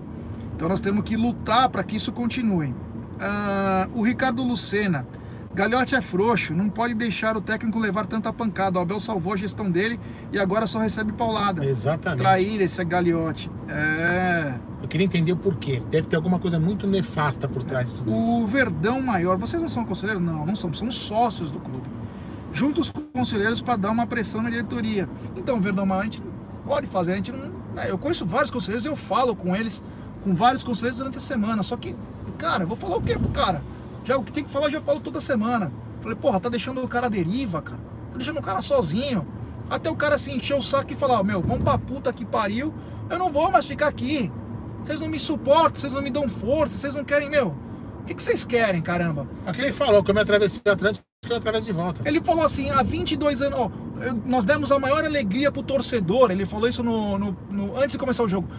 Então 0.55 0.69
nós 0.69 0.79
temos 0.79 1.03
que 1.03 1.15
lutar 1.17 1.69
para 1.69 1.83
que 1.83 1.95
isso 1.95 2.11
continue. 2.11 2.73
Ah, 3.19 3.87
o 3.93 4.01
Ricardo 4.03 4.43
Lucena. 4.43 5.05
Galhote 5.53 5.93
é 5.93 6.01
frouxo, 6.01 6.55
não 6.55 6.67
pode 6.67 6.95
deixar 6.95 7.37
o 7.37 7.41
técnico 7.41 7.77
levar 7.77 8.07
tanta 8.07 8.33
pancada. 8.33 8.79
O 8.79 8.81
Abel 8.81 8.99
salvou 8.99 9.33
a 9.33 9.37
gestão 9.37 9.69
dele 9.69 9.99
e 10.31 10.39
agora 10.39 10.65
só 10.65 10.79
recebe 10.79 11.11
paulada. 11.13 11.63
Exatamente. 11.63 12.19
Trair 12.19 12.59
esse 12.61 12.83
Galhote. 12.83 13.51
É. 13.69 14.55
Eu 14.81 14.87
queria 14.87 15.05
entender 15.05 15.31
o 15.31 15.37
porquê. 15.37 15.81
Deve 15.91 16.07
ter 16.07 16.15
alguma 16.15 16.39
coisa 16.39 16.59
muito 16.59 16.87
nefasta 16.87 17.47
por 17.47 17.61
trás 17.63 17.89
de 17.89 17.95
tudo 17.97 18.11
isso. 18.11 18.29
O 18.41 18.47
Verdão 18.47 18.99
Maior, 18.99 19.37
vocês 19.37 19.61
não 19.61 19.69
são 19.69 19.85
conselheiros? 19.85 20.21
Não, 20.23 20.43
não 20.43 20.55
somos, 20.55 20.79
somos 20.79 20.95
sócios 20.95 21.51
do 21.51 21.59
clube. 21.59 21.87
Junto 22.51 22.81
os 22.81 22.89
conselheiros 22.89 23.61
para 23.61 23.75
dar 23.75 23.91
uma 23.91 24.07
pressão 24.07 24.41
na 24.41 24.49
diretoria. 24.49 25.07
Então, 25.35 25.61
Verdão 25.61 25.85
Maior, 25.85 26.01
a 26.01 26.03
gente 26.05 26.19
não 26.21 26.31
pode 26.65 26.87
fazer, 26.87 27.13
a 27.13 27.15
gente 27.15 27.31
não. 27.31 27.49
né, 27.75 27.85
Eu 27.89 27.97
conheço 27.99 28.25
vários 28.25 28.49
conselheiros, 28.49 28.85
eu 28.85 28.95
falo 28.95 29.35
com 29.35 29.55
eles, 29.55 29.83
com 30.23 30.33
vários 30.33 30.63
conselheiros 30.63 30.97
durante 30.97 31.17
a 31.17 31.21
semana. 31.21 31.61
Só 31.61 31.77
que, 31.77 31.95
cara, 32.39 32.65
vou 32.65 32.75
falar 32.75 32.97
o 32.97 33.01
quê 33.01 33.17
pro 33.17 33.29
cara? 33.29 33.63
Já 34.03 34.17
o 34.17 34.23
que 34.23 34.31
tem 34.31 34.43
que 34.43 34.51
falar, 34.51 34.67
eu 34.67 34.71
já 34.71 34.81
falo 34.81 34.99
toda 34.99 35.19
semana. 35.21 35.71
Falei, 36.01 36.15
porra, 36.17 36.39
tá 36.39 36.49
deixando 36.49 36.83
o 36.83 36.87
cara 36.87 37.05
à 37.07 37.09
deriva, 37.09 37.61
cara. 37.61 37.79
Tá 38.11 38.17
deixando 38.17 38.39
o 38.39 38.41
cara 38.41 38.61
sozinho. 38.61 39.25
Até 39.69 39.89
o 39.89 39.95
cara 39.95 40.17
se 40.17 40.31
encher 40.31 40.55
o 40.57 40.61
saco 40.61 40.91
e 40.91 40.95
falar, 40.95 41.19
ó, 41.19 41.23
meu, 41.23 41.41
vamos 41.41 41.63
pra 41.63 41.77
puta 41.77 42.11
que 42.11 42.25
pariu. 42.25 42.73
Eu 43.09 43.17
não 43.17 43.31
vou 43.31 43.49
mais 43.51 43.65
ficar 43.67 43.87
aqui. 43.87 44.31
Vocês 44.83 44.99
não 44.99 45.07
me 45.07 45.19
suportam, 45.19 45.75
vocês 45.79 45.93
não 45.93 46.01
me 46.01 46.09
dão 46.09 46.27
força, 46.27 46.77
vocês 46.77 46.93
não 46.93 47.03
querem, 47.05 47.29
meu. 47.29 47.55
O 48.01 48.05
que, 48.05 48.13
que 48.13 48.21
vocês 48.21 48.43
querem, 48.43 48.81
caramba? 48.81 49.25
Aqui 49.45 49.61
ele 49.61 49.71
falou 49.71 50.03
que 50.03 50.11
eu 50.11 50.15
me 50.15 50.19
atravessei 50.19 50.59
o 50.67 50.69
Atlântico, 50.69 51.05
que 51.25 51.31
eu 51.31 51.37
atravesso 51.37 51.65
de 51.65 51.71
volta. 51.71 52.01
Ele 52.05 52.21
falou 52.21 52.43
assim, 52.43 52.69
há 52.69 52.83
22 52.83 53.41
anos, 53.41 53.57
ó, 53.57 53.71
nós 54.25 54.43
demos 54.43 54.73
a 54.73 54.77
maior 54.79 55.05
alegria 55.05 55.49
pro 55.49 55.63
torcedor. 55.63 56.29
Ele 56.29 56.45
falou 56.45 56.67
isso 56.67 56.83
no, 56.83 57.17
no- 57.17 57.37
no- 57.49 57.77
antes 57.77 57.93
de 57.93 57.97
começar 57.97 58.23
o 58.23 58.27
jogo. 58.27 58.49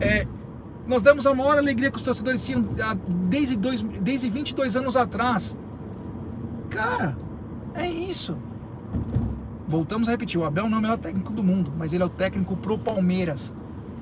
É, 0.00 0.24
nós 0.86 1.02
demos 1.02 1.26
a 1.26 1.34
maior 1.34 1.56
alegria 1.58 1.90
que 1.90 1.96
os 1.96 2.02
torcedores 2.02 2.44
tinham 2.44 2.64
há- 2.82 2.96
desde, 3.28 3.56
dois, 3.56 3.80
desde 3.82 4.28
22 4.28 4.76
anos 4.76 4.96
atrás. 4.96 5.56
Cara, 6.70 7.16
é 7.74 7.86
isso. 7.88 8.36
Voltamos 9.68 10.08
a 10.08 10.10
repetir, 10.10 10.38
o 10.38 10.44
Abel 10.44 10.68
não 10.68 10.76
é 10.76 10.78
o 10.78 10.82
melhor 10.82 10.98
técnico 10.98 11.32
do 11.32 11.42
mundo, 11.42 11.72
mas 11.76 11.92
ele 11.92 12.02
é 12.02 12.06
o 12.06 12.10
técnico 12.10 12.56
pro 12.56 12.78
Palmeiras. 12.78 13.52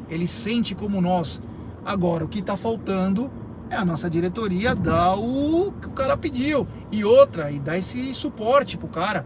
Ele 0.09 0.27
sente 0.27 0.75
como 0.75 1.01
nós. 1.01 1.41
Agora, 1.85 2.25
o 2.25 2.29
que 2.29 2.43
tá 2.43 2.57
faltando 2.57 3.31
é 3.69 3.77
a 3.77 3.85
nossa 3.85 4.11
diretoria 4.11 4.75
dar 4.75 5.15
o 5.15 5.73
que 5.81 5.87
o 5.87 5.91
cara 5.91 6.17
pediu. 6.17 6.67
E 6.91 7.05
outra, 7.05 7.53
e 7.53 7.59
dar 7.61 7.79
esse 7.79 8.13
suporte 8.15 8.77
pro 8.77 8.89
cara. 8.89 9.25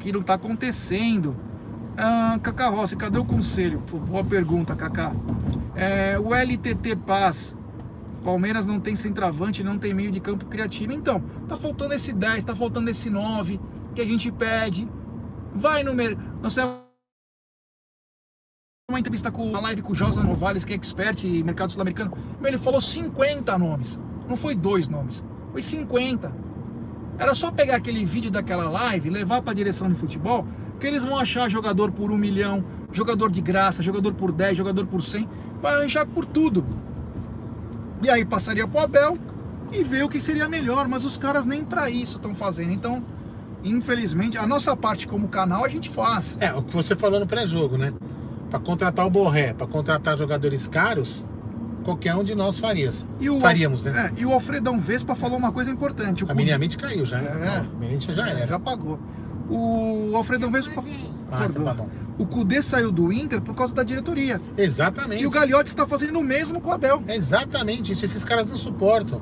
Que 0.00 0.10
não 0.10 0.20
tá 0.22 0.34
acontecendo. 0.34 1.36
Ah, 1.96 2.38
Cacá 2.42 2.68
Rossi, 2.68 2.96
cadê 2.96 3.18
o 3.18 3.24
conselho? 3.24 3.80
Boa 4.08 4.24
pergunta, 4.24 4.74
Cacá. 4.74 5.12
É, 5.74 6.18
o 6.18 6.34
LTT 6.34 6.96
Paz. 7.06 7.56
Palmeiras 8.22 8.66
não 8.66 8.78
tem 8.78 8.94
centroavante, 8.94 9.64
não 9.64 9.78
tem 9.78 9.92
meio 9.92 10.12
de 10.12 10.20
campo 10.20 10.46
criativo. 10.46 10.92
Então, 10.92 11.20
tá 11.48 11.56
faltando 11.56 11.94
esse 11.94 12.12
10, 12.12 12.44
tá 12.44 12.54
faltando 12.54 12.88
esse 12.88 13.10
9 13.10 13.60
que 13.94 14.00
a 14.00 14.04
gente 14.04 14.30
pede. 14.30 14.88
Vai 15.54 15.82
no 15.82 15.92
mer... 15.92 16.16
Nós 16.40 16.56
uma 18.92 19.00
entrevista 19.00 19.30
com 19.30 19.48
uma 19.48 19.60
live 19.60 19.80
com 19.80 19.92
o 19.92 19.94
Josa 19.94 20.22
Novales, 20.22 20.64
que 20.64 20.72
é 20.72 20.76
expert 20.76 21.24
em 21.24 21.42
mercado 21.42 21.72
sul-americano. 21.72 22.12
Ele 22.44 22.58
falou 22.58 22.80
50 22.80 23.56
nomes. 23.58 23.98
Não 24.28 24.36
foi 24.36 24.54
dois 24.54 24.86
nomes, 24.86 25.24
foi 25.50 25.62
50. 25.62 26.32
Era 27.22 27.36
só 27.36 27.52
pegar 27.52 27.76
aquele 27.76 28.04
vídeo 28.04 28.32
daquela 28.32 28.68
live, 28.68 29.08
levar 29.08 29.42
para 29.42 29.52
a 29.52 29.54
direção 29.54 29.88
de 29.88 29.94
futebol, 29.94 30.44
que 30.80 30.88
eles 30.88 31.04
vão 31.04 31.16
achar 31.16 31.48
jogador 31.48 31.92
por 31.92 32.10
um 32.10 32.18
milhão, 32.18 32.64
jogador 32.90 33.30
de 33.30 33.40
graça, 33.40 33.80
jogador 33.80 34.12
por 34.12 34.32
10, 34.32 34.56
jogador 34.56 34.84
por 34.86 35.00
100, 35.04 35.28
para 35.60 35.76
arranjar 35.76 36.04
por 36.04 36.24
tudo. 36.24 36.66
E 38.02 38.10
aí 38.10 38.24
passaria 38.24 38.66
pro 38.66 38.80
Abel 38.80 39.16
e 39.70 39.84
ver 39.84 40.02
o 40.02 40.08
que 40.08 40.20
seria 40.20 40.48
melhor, 40.48 40.88
mas 40.88 41.04
os 41.04 41.16
caras 41.16 41.46
nem 41.46 41.62
para 41.62 41.88
isso 41.88 42.16
estão 42.16 42.34
fazendo. 42.34 42.72
Então, 42.72 43.04
infelizmente, 43.62 44.36
a 44.36 44.44
nossa 44.44 44.76
parte 44.76 45.06
como 45.06 45.28
canal 45.28 45.64
a 45.64 45.68
gente 45.68 45.90
faz. 45.90 46.36
É, 46.40 46.52
o 46.52 46.60
que 46.60 46.74
você 46.74 46.96
falou 46.96 47.20
no 47.20 47.26
pré-jogo, 47.28 47.78
né? 47.78 47.94
Pra 48.50 48.58
contratar 48.58 49.06
o 49.06 49.10
Borré, 49.10 49.52
pra 49.52 49.68
contratar 49.68 50.18
jogadores 50.18 50.66
caros, 50.66 51.24
qualquer 51.82 52.14
um 52.14 52.24
de 52.24 52.34
nós 52.34 52.58
faria. 52.58 52.90
E 53.20 53.28
o 53.28 53.38
Faríamos, 53.40 53.82
né? 53.82 54.12
É, 54.16 54.20
e 54.20 54.24
o 54.26 54.32
Alfredão 54.32 54.80
Vespa 54.80 55.14
falou 55.14 55.38
uma 55.38 55.52
coisa 55.52 55.70
importante. 55.70 56.24
O 56.24 56.30
A 56.30 56.34
minha 56.34 56.58
mente 56.58 56.76
caiu 56.78 57.04
já. 57.04 57.18
É. 57.18 57.58
A 57.58 57.66
minha 57.78 57.90
mente 57.92 58.12
já 58.12 58.28
era. 58.28 58.46
já 58.46 58.58
pagou. 58.58 58.98
O 59.50 60.12
Alfredão 60.14 60.50
Vespa 60.50 60.82
Ah, 61.30 61.36
acordou. 61.36 61.48
então 61.50 61.64
tá 61.64 61.74
bom. 61.74 61.88
O 62.18 62.26
Cudê 62.26 62.62
saiu 62.62 62.92
do 62.92 63.12
Inter 63.12 63.40
por 63.40 63.54
causa 63.54 63.74
da 63.74 63.82
diretoria. 63.82 64.40
Exatamente. 64.56 65.22
E 65.22 65.26
o 65.26 65.30
Gagliotti 65.30 65.70
está 65.70 65.86
fazendo 65.86 66.18
o 66.18 66.22
mesmo 66.22 66.60
com 66.60 66.68
o 66.70 66.72
Abel. 66.72 67.02
Exatamente 67.08 67.92
isso. 67.92 68.04
Esses 68.04 68.22
caras 68.22 68.48
não 68.48 68.56
suportam. 68.56 69.20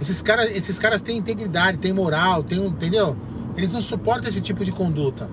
Esses 0.00 0.20
caras, 0.22 0.50
esses 0.54 0.78
caras 0.78 1.00
têm 1.00 1.16
integridade, 1.16 1.78
têm 1.78 1.92
moral, 1.92 2.42
têm, 2.42 2.58
um- 2.60 2.66
entendeu? 2.66 3.16
Eles 3.56 3.72
não 3.72 3.80
suportam 3.82 4.28
esse 4.28 4.40
tipo 4.40 4.64
de 4.64 4.72
conduta. 4.72 5.28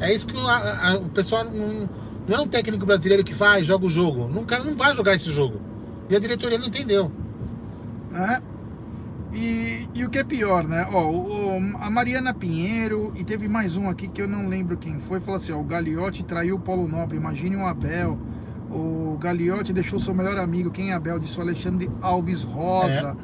É 0.00 0.12
isso 0.14 0.26
que 0.26 0.36
o, 0.36 0.46
a- 0.46 0.90
a- 0.92 0.96
o 0.96 1.08
pessoal 1.10 1.44
não, 1.44 1.88
não 2.28 2.36
é 2.36 2.40
um 2.40 2.46
técnico 2.48 2.84
brasileiro 2.86 3.22
que 3.24 3.34
faz, 3.34 3.66
joga 3.66 3.86
o 3.86 3.88
jogo. 3.88 4.24
O 4.38 4.44
cara 4.44 4.64
não 4.64 4.74
vai 4.76 4.94
jogar 4.94 5.14
esse 5.14 5.30
jogo. 5.30 5.60
E 6.08 6.16
a 6.16 6.18
diretoria 6.18 6.58
não 6.58 6.66
entendeu. 6.66 7.10
né? 8.10 8.40
E, 9.32 9.88
e 9.92 10.04
o 10.04 10.08
que 10.10 10.18
é 10.18 10.24
pior, 10.24 10.62
né? 10.62 10.86
Ó, 10.92 11.10
o- 11.10 11.56
o- 11.58 11.76
a 11.80 11.90
Mariana 11.90 12.32
Pinheiro, 12.32 13.12
e 13.16 13.24
teve 13.24 13.48
mais 13.48 13.76
um 13.76 13.88
aqui 13.88 14.06
que 14.06 14.22
eu 14.22 14.28
não 14.28 14.46
lembro 14.48 14.76
quem 14.76 14.98
foi, 15.00 15.18
falou 15.18 15.36
assim: 15.36 15.50
ó, 15.52 15.58
o 15.58 15.64
Gagliotti 15.64 16.22
traiu 16.22 16.54
o 16.54 16.60
Paulo 16.60 16.86
Nobre, 16.86 17.16
imagine 17.16 17.56
um 17.56 17.66
Abel. 17.66 18.16
O 18.70 19.16
Gagliotti 19.20 19.72
deixou 19.72 19.98
seu 19.98 20.14
melhor 20.14 20.36
amigo, 20.38 20.70
quem 20.70 20.90
é 20.90 20.94
Abel? 20.94 21.18
Disse 21.18 21.36
o 21.38 21.42
Alexandre 21.42 21.90
Alves 22.00 22.42
Rosa. 22.44 23.16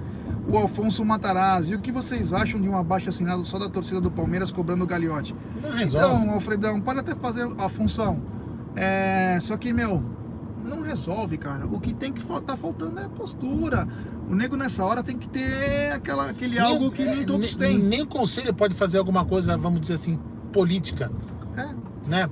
O 0.49 0.57
Alfonso 0.57 1.05
Matarazzi. 1.05 1.73
E 1.73 1.77
o 1.77 1.79
que 1.81 1.93
vocês 1.93 2.33
acham 2.33 2.61
de 2.61 2.69
um 2.69 2.77
abaixo 2.77 3.09
assinado 3.09 3.45
só 3.45 3.57
da 3.59 3.69
torcida 3.69 4.01
do 4.01 4.11
Palmeiras 4.11 4.51
cobrando 4.51 4.83
o 4.83 4.87
Gagliotti? 4.87 5.35
Não 5.63 5.71
resolve. 5.71 6.07
Então, 6.25 6.31
Alfredão, 6.35 6.81
pode 6.81 6.99
até 7.01 7.15
fazer 7.15 7.49
a 7.59 7.69
função. 7.69 8.21
É, 8.75 9.39
só 9.41 9.57
que, 9.57 9.73
meu, 9.73 10.03
não 10.71 10.83
resolve, 10.83 11.37
cara. 11.37 11.67
O 11.67 11.79
que 11.81 11.93
tem 11.93 12.13
que 12.13 12.23
tá 12.43 12.57
faltando 12.57 12.99
é 12.99 13.09
postura. 13.09 13.87
O 14.29 14.35
nego 14.35 14.57
nessa 14.57 14.85
hora 14.85 15.03
tem 15.03 15.19
que 15.19 15.29
ter 15.29 15.93
aquela, 15.93 16.31
aquele 16.31 16.55
Nem- 16.59 16.65
algo 16.65 16.91
que 16.91 17.05
nem 17.05 17.21
é, 17.23 17.25
todos 17.25 17.57
nem, 17.57 17.69
têm. 17.77 17.79
Nem 17.87 18.03
o 18.03 18.07
conselho 18.07 18.55
pode 18.55 18.75
fazer 18.75 18.99
alguma 18.99 19.25
coisa, 19.25 19.57
vamos 19.57 19.81
dizer 19.81 19.95
assim, 19.95 20.19
política. 20.53 21.11
É. 21.57 21.69
Né? 22.09 22.31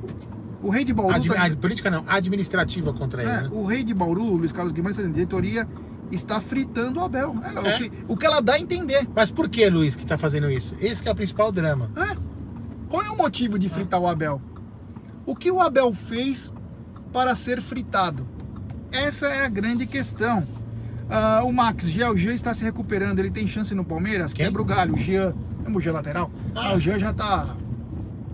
O 0.62 0.70
rei 0.70 0.84
de 0.84 0.92
Bauru, 0.92 1.14
Ad- 1.14 1.28
tá 1.28 1.56
política 1.60 1.90
não, 1.90 2.04
administrativa 2.08 2.92
contra 2.92 3.22
ele. 3.22 3.30
é, 3.30 3.42
né? 3.42 3.48
o 3.52 3.64
rei 3.64 3.84
de 3.84 3.92
Bauru, 3.94 4.36
Luiz 4.36 4.52
Carlos 4.52 4.72
Guimarães, 4.72 4.96
tá 4.96 5.02
dizendo, 5.02 5.14
diretoria 5.14 5.68
está 6.10 6.40
fritando 6.40 7.00
o 7.00 7.04
Abel. 7.04 7.34
É, 7.44 7.54
É. 7.54 7.76
O, 7.76 7.78
que, 7.78 7.92
o 8.08 8.16
que 8.16 8.26
ela 8.26 8.40
dá 8.40 8.54
a 8.54 8.58
entender. 8.58 9.06
Mas 9.14 9.30
por 9.30 9.48
que, 9.48 9.68
Luiz, 9.68 9.94
que 9.94 10.06
tá 10.06 10.16
fazendo 10.16 10.50
isso? 10.50 10.74
Esse 10.80 11.06
é 11.06 11.12
o 11.12 11.14
principal 11.14 11.52
drama. 11.52 11.90
É. 11.96 12.16
Qual 12.88 13.02
é 13.02 13.10
o 13.10 13.16
motivo 13.16 13.58
de 13.58 13.68
fritar 13.68 14.00
o 14.00 14.06
Abel? 14.08 14.40
O 15.26 15.36
que 15.36 15.50
o 15.50 15.60
Abel 15.60 15.92
fez 15.92 16.50
para 17.12 17.34
ser 17.34 17.60
fritado? 17.60 18.26
Essa 18.90 19.26
é 19.28 19.44
a 19.44 19.48
grande 19.48 19.86
questão. 19.86 20.42
Ah, 21.10 21.42
o 21.44 21.52
Max, 21.52 21.84
Jean, 21.90 22.10
o 22.10 22.16
Jean 22.16 22.32
está 22.34 22.52
se 22.52 22.62
recuperando, 22.64 23.18
ele 23.18 23.30
tem 23.30 23.46
chance 23.46 23.74
no 23.74 23.84
Palmeiras? 23.84 24.32
Quem? 24.32 24.46
Quebra 24.46 24.62
o 24.62 24.64
galho, 24.64 24.94
o 24.94 24.96
Jean. 24.98 25.34
Lembra 25.64 25.78
o 25.78 25.80
Jean 25.80 25.92
lateral? 25.92 26.30
Ah, 26.54 26.68
Ah. 26.70 26.74
o 26.76 26.80
Jean 26.80 26.98
já 26.98 27.12
tá 27.12 27.54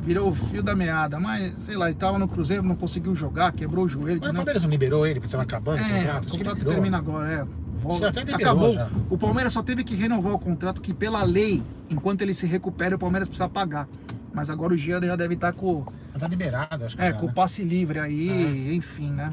virou 0.02 0.28
o 0.30 0.34
fio 0.34 0.62
da 0.62 0.74
meada. 0.76 1.18
Mas, 1.18 1.54
sei 1.62 1.76
lá, 1.76 1.88
ele 1.88 1.98
tava 1.98 2.18
no 2.18 2.28
Cruzeiro, 2.28 2.62
não 2.62 2.76
conseguiu 2.76 3.14
jogar, 3.16 3.52
quebrou 3.52 3.84
o 3.87 3.88
joelho. 3.88 4.18
Mas 4.20 4.28
o 4.30 4.32
não... 4.32 4.37
Palmeiras 4.40 4.62
não 4.62 4.70
liberou 4.70 5.06
ele, 5.06 5.18
porque 5.18 5.30
tava 5.32 5.44
acabando 5.44 5.78
o 5.80 5.84
É, 5.84 5.98
contrato? 5.98 6.24
o 6.26 6.30
contrato 6.30 6.54
liberou. 6.56 6.72
termina 6.74 6.98
agora, 6.98 7.28
é. 7.30 7.46
Volta. 7.80 8.12
Já 8.12 8.20
liberou, 8.20 8.37
Acabou. 8.40 8.74
já. 8.74 8.88
O 9.10 9.16
Palmeiras 9.18 9.52
só 9.52 9.62
teve 9.62 9.82
que 9.84 9.94
renovar 9.94 10.32
o 10.34 10.38
contrato 10.38 10.80
que, 10.82 10.92
pela 10.92 11.22
lei, 11.22 11.62
enquanto 11.88 12.20
ele 12.22 12.34
se 12.34 12.46
recupera, 12.46 12.96
o 12.96 12.98
Palmeiras 12.98 13.28
precisa 13.28 13.48
pagar. 13.48 13.88
Mas 14.35 14.51
agora 14.51 14.75
o 14.75 14.77
Jean 14.77 15.01
já 15.01 15.14
deve 15.16 15.35
estar 15.35 15.53
com, 15.53 15.87
Mas 16.12 16.20
Tá 16.20 16.29
liberado, 16.29 16.85
acho 16.85 16.97
que 16.97 17.03
é, 17.03 17.11
já, 17.11 17.12
com 17.14 17.27
o 17.27 17.29
né? 17.29 17.35
passe 17.35 17.62
livre 17.62 18.01
aí, 18.01 18.75
enfim, 18.75 19.11
né? 19.11 19.33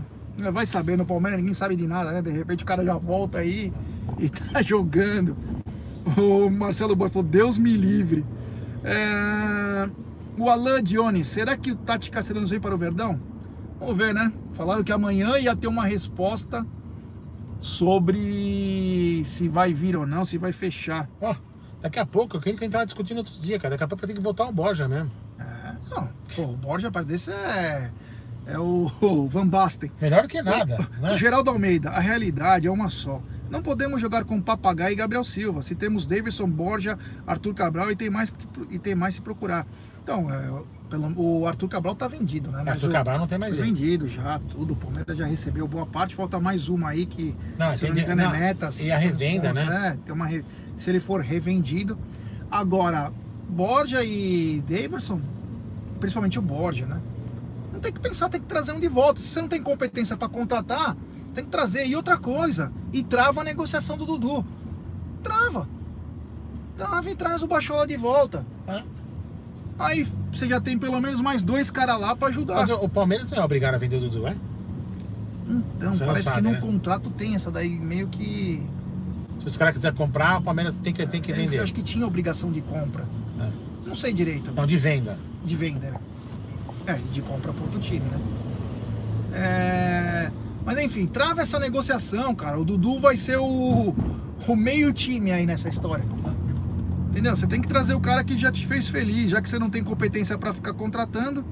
Vai 0.54 0.66
saber, 0.66 0.98
no 0.98 1.06
Palmeiras 1.06 1.40
ninguém 1.40 1.54
sabe 1.54 1.76
de 1.76 1.86
nada, 1.88 2.12
né? 2.12 2.22
De 2.22 2.30
repente 2.30 2.64
o 2.64 2.68
cara 2.68 2.84
já 2.86 2.96
volta 2.96 3.40
aí 3.40 3.74
e 4.20 4.30
tá 4.30 4.62
jogando. 4.64 5.36
O 6.18 6.50
Marcelo 6.50 6.96
Borges 6.96 7.14
falou, 7.14 7.28
Deus 7.28 7.58
me 7.58 7.74
livre. 7.76 8.24
É, 8.84 9.90
O 10.38 10.50
Alain 10.50 10.82
Dionis, 10.84 11.28
será 11.28 11.56
que 11.58 11.72
o 11.72 11.76
Tati 11.76 12.10
Castellanos 12.10 12.50
vem 12.50 12.60
para 12.60 12.74
o 12.74 12.78
Verdão? 12.78 13.20
Vamos 13.80 13.98
ver, 13.98 14.14
né? 14.14 14.32
Falaram 14.54 14.84
que 14.84 14.92
amanhã 14.92 15.38
ia 15.38 15.56
ter 15.56 15.68
uma 15.68 15.86
resposta 15.86 16.66
sobre 17.60 19.22
se 19.26 19.48
vai 19.48 19.74
vir 19.74 19.96
ou 19.96 20.06
não, 20.06 20.26
se 20.26 20.38
vai 20.38 20.52
fechar. 20.52 21.10
Ó, 21.20 21.36
daqui 21.82 22.00
a 22.00 22.06
pouco, 22.06 22.38
eu 22.38 22.41
queria 22.41 22.58
que 22.58 22.63
a 22.63 22.65
gente 22.65 22.74
tava 22.74 22.86
discutindo 22.86 23.17
outros 23.17 23.41
dias, 23.41 23.62
cara. 23.62 23.72
Daqui 23.72 23.84
a 23.84 23.88
pouco 23.88 24.02
vai 24.02 24.08
ter 24.08 24.17
que 24.17 24.24
voltar 24.24 24.46
o 24.46 24.52
Borja 24.52 24.88
mesmo. 24.88 25.12
É, 25.39 25.74
não, 25.89 26.10
pô, 26.36 26.44
o 26.44 26.56
Borges, 26.56 26.89
para 26.89 27.04
desse 27.04 27.32
é, 27.32 27.91
é 28.46 28.60
o, 28.60 28.91
o 29.02 29.28
Van 29.28 29.48
Basten. 29.48 29.91
Melhor 30.00 30.28
que 30.28 30.41
nada, 30.41 30.88
né? 31.00 31.17
Geraldo 31.17 31.50
Almeida, 31.50 31.89
a 31.89 32.00
realidade 32.00 32.67
é 32.67 32.72
uma 32.72 32.89
só. 32.89 33.22
Não 33.52 33.62
podemos 33.62 34.00
jogar 34.00 34.24
com 34.24 34.40
Papagaio 34.42 34.94
e 34.94 34.96
Gabriel 34.96 35.24
Silva. 35.26 35.62
Se 35.62 35.76
temos 35.76 36.06
Davidson, 36.06 36.48
Borja, 36.50 36.98
Arthur 37.28 37.54
Cabral 37.54 37.92
e 37.92 37.96
tem 37.96 38.10
mais, 38.10 38.32
que, 38.32 38.48
e 38.70 38.80
tem 38.80 38.96
mais 38.96 39.16
se 39.16 39.22
procurar. 39.22 39.68
Então, 40.02 40.34
é, 40.34 40.50
pelo- 40.90 41.14
o 41.22 41.46
Arthur 41.46 41.68
Cabral 41.68 41.94
tá 41.94 42.08
vendido, 42.08 42.50
né? 42.50 42.64
Arthur 42.66 42.90
o- 42.90 42.94
Cabral 42.94 43.20
não 43.20 43.28
tem 43.28 43.38
mais 43.38 43.56
vendido 43.56 44.08
já, 44.08 44.40
tudo. 44.40 44.72
O 44.74 44.76
Palmeiras 44.76 45.18
já 45.18 45.26
recebeu 45.26 45.68
boa 45.68 45.86
parte. 45.86 46.16
Falta 46.16 46.40
mais 46.40 46.70
uma 46.70 46.90
aí 46.90 47.06
que, 47.06 47.36
Não, 47.60 47.76
se 47.76 47.84
eu 47.84 47.90
não 47.90 47.96
me 47.96 48.02
entendi. 48.02 48.20
engano, 48.22 48.36
é 48.36 48.40
Netas. 48.40 48.80
e 48.80 48.90
a 48.92 48.98
revenda, 48.98 49.52
né? 49.54 49.90
É, 49.90 49.98
tem 50.06 50.14
uma 50.16 50.28
se 50.76 50.90
ele 50.90 51.00
for 51.02 51.20
revendido. 51.22 52.00
Agora, 52.50 53.12
Borja 53.50 54.04
e 54.04 54.64
Davidson, 54.68 55.20
principalmente 56.00 56.40
o 56.40 56.42
Borja, 56.42 56.86
né? 56.86 57.00
Não 57.74 57.80
tem 57.80 57.92
que 57.92 58.00
pensar, 58.00 58.30
tem 58.30 58.40
que 58.42 58.48
trazer 58.48 58.72
um 58.72 58.80
de 58.80 58.88
volta. 58.88 59.20
Se 59.22 59.28
você 59.28 59.42
não 59.42 59.48
tem 59.48 59.62
competência 59.62 60.16
para 60.18 60.28
contratar, 60.30 60.96
tem 61.34 61.44
que 61.44 61.50
trazer. 61.50 61.86
E 61.88 61.96
outra 61.96 62.17
coisa, 62.17 62.72
e 62.94 63.04
trava 63.04 63.41
a 63.41 63.44
negociação 63.44 63.98
do 63.98 64.06
Dudu. 64.06 64.46
Trava. 65.24 65.67
Trava 66.78 67.10
e 67.10 67.15
traz 67.15 67.44
o 67.44 67.48
Bachola 67.48 67.86
de 67.86 67.98
volta. 67.98 68.46
É. 68.67 68.84
Aí 69.80 70.08
você 70.32 70.48
já 70.48 70.60
tem 70.62 70.78
pelo 70.78 71.00
menos 71.02 71.20
mais 71.22 71.41
dois 71.41 71.70
caras 71.72 72.00
lá 72.00 72.15
para 72.15 72.28
ajudar. 72.30 72.56
Mas 72.56 72.70
o 72.70 72.88
Palmeiras 72.89 73.30
não 73.30 73.38
é 73.39 73.44
obrigado 73.44 73.76
a 73.76 73.78
vender 73.78 73.98
o 73.98 74.02
Dudu, 74.02 74.28
é? 74.28 74.36
Então, 75.48 75.94
Você 75.94 76.06
parece 76.06 76.26
sabe, 76.26 76.38
que 76.38 76.44
no 76.44 76.52
né? 76.52 76.62
contrato 76.62 77.10
tem 77.10 77.36
essa 77.36 77.52
daí 77.52 77.70
meio 77.78 78.08
que. 78.08 78.63
Se 79.39 79.48
os 79.48 79.58
caras 79.58 79.74
quiserem 79.74 79.98
comprar, 79.98 80.39
o 80.39 80.44
Palmeiras 80.44 80.76
tem 80.76 80.94
que, 80.94 81.06
tem 81.08 81.20
que 81.22 81.32
Eles- 81.32 81.46
vender. 81.46 81.58
Eu 81.58 81.63
acho 81.63 81.74
que 81.74 81.82
tinha 81.82 82.06
obrigação 82.06 82.52
de 82.52 82.62
compra. 82.62 83.06
É. 83.39 83.50
Não 83.86 83.96
sei 83.96 84.13
direito. 84.13 84.52
Não, 84.54 84.65
de 84.67 84.78
venda. 84.78 85.20
De 85.44 85.56
venda. 85.56 86.00
É, 86.86 86.98
e 86.98 87.04
de 87.10 87.22
compra 87.22 87.52
para 87.52 87.63
outro 87.63 87.80
time, 87.80 88.06
né? 88.06 88.20
É, 89.34 90.32
Mas 90.65 90.78
enfim, 90.80 91.08
trava 91.08 91.41
essa 91.41 91.60
negociação, 91.60 92.34
cara. 92.36 92.60
O 92.60 92.65
Dudu 92.65 93.00
vai 93.00 93.17
ser 93.17 93.38
o, 93.38 93.95
o 94.47 94.56
meio 94.56 94.93
time 94.93 95.32
aí 95.32 95.45
nessa 95.45 95.67
história. 95.69 96.06
Entendeu? 97.10 97.36
Você 97.36 97.47
tem 97.47 97.60
que 97.62 97.67
trazer 97.67 97.93
o 97.93 98.00
cara 98.00 98.24
que 98.24 98.38
já 98.38 98.52
te 98.52 98.65
fez 98.65 98.88
feliz, 98.88 99.30
já 99.32 99.41
que 99.41 99.50
você 99.50 99.60
não 99.60 99.69
tem 99.69 99.84
competência 99.84 100.38
para 100.38 100.54
ficar 100.54 100.74
contratando. 100.74 101.43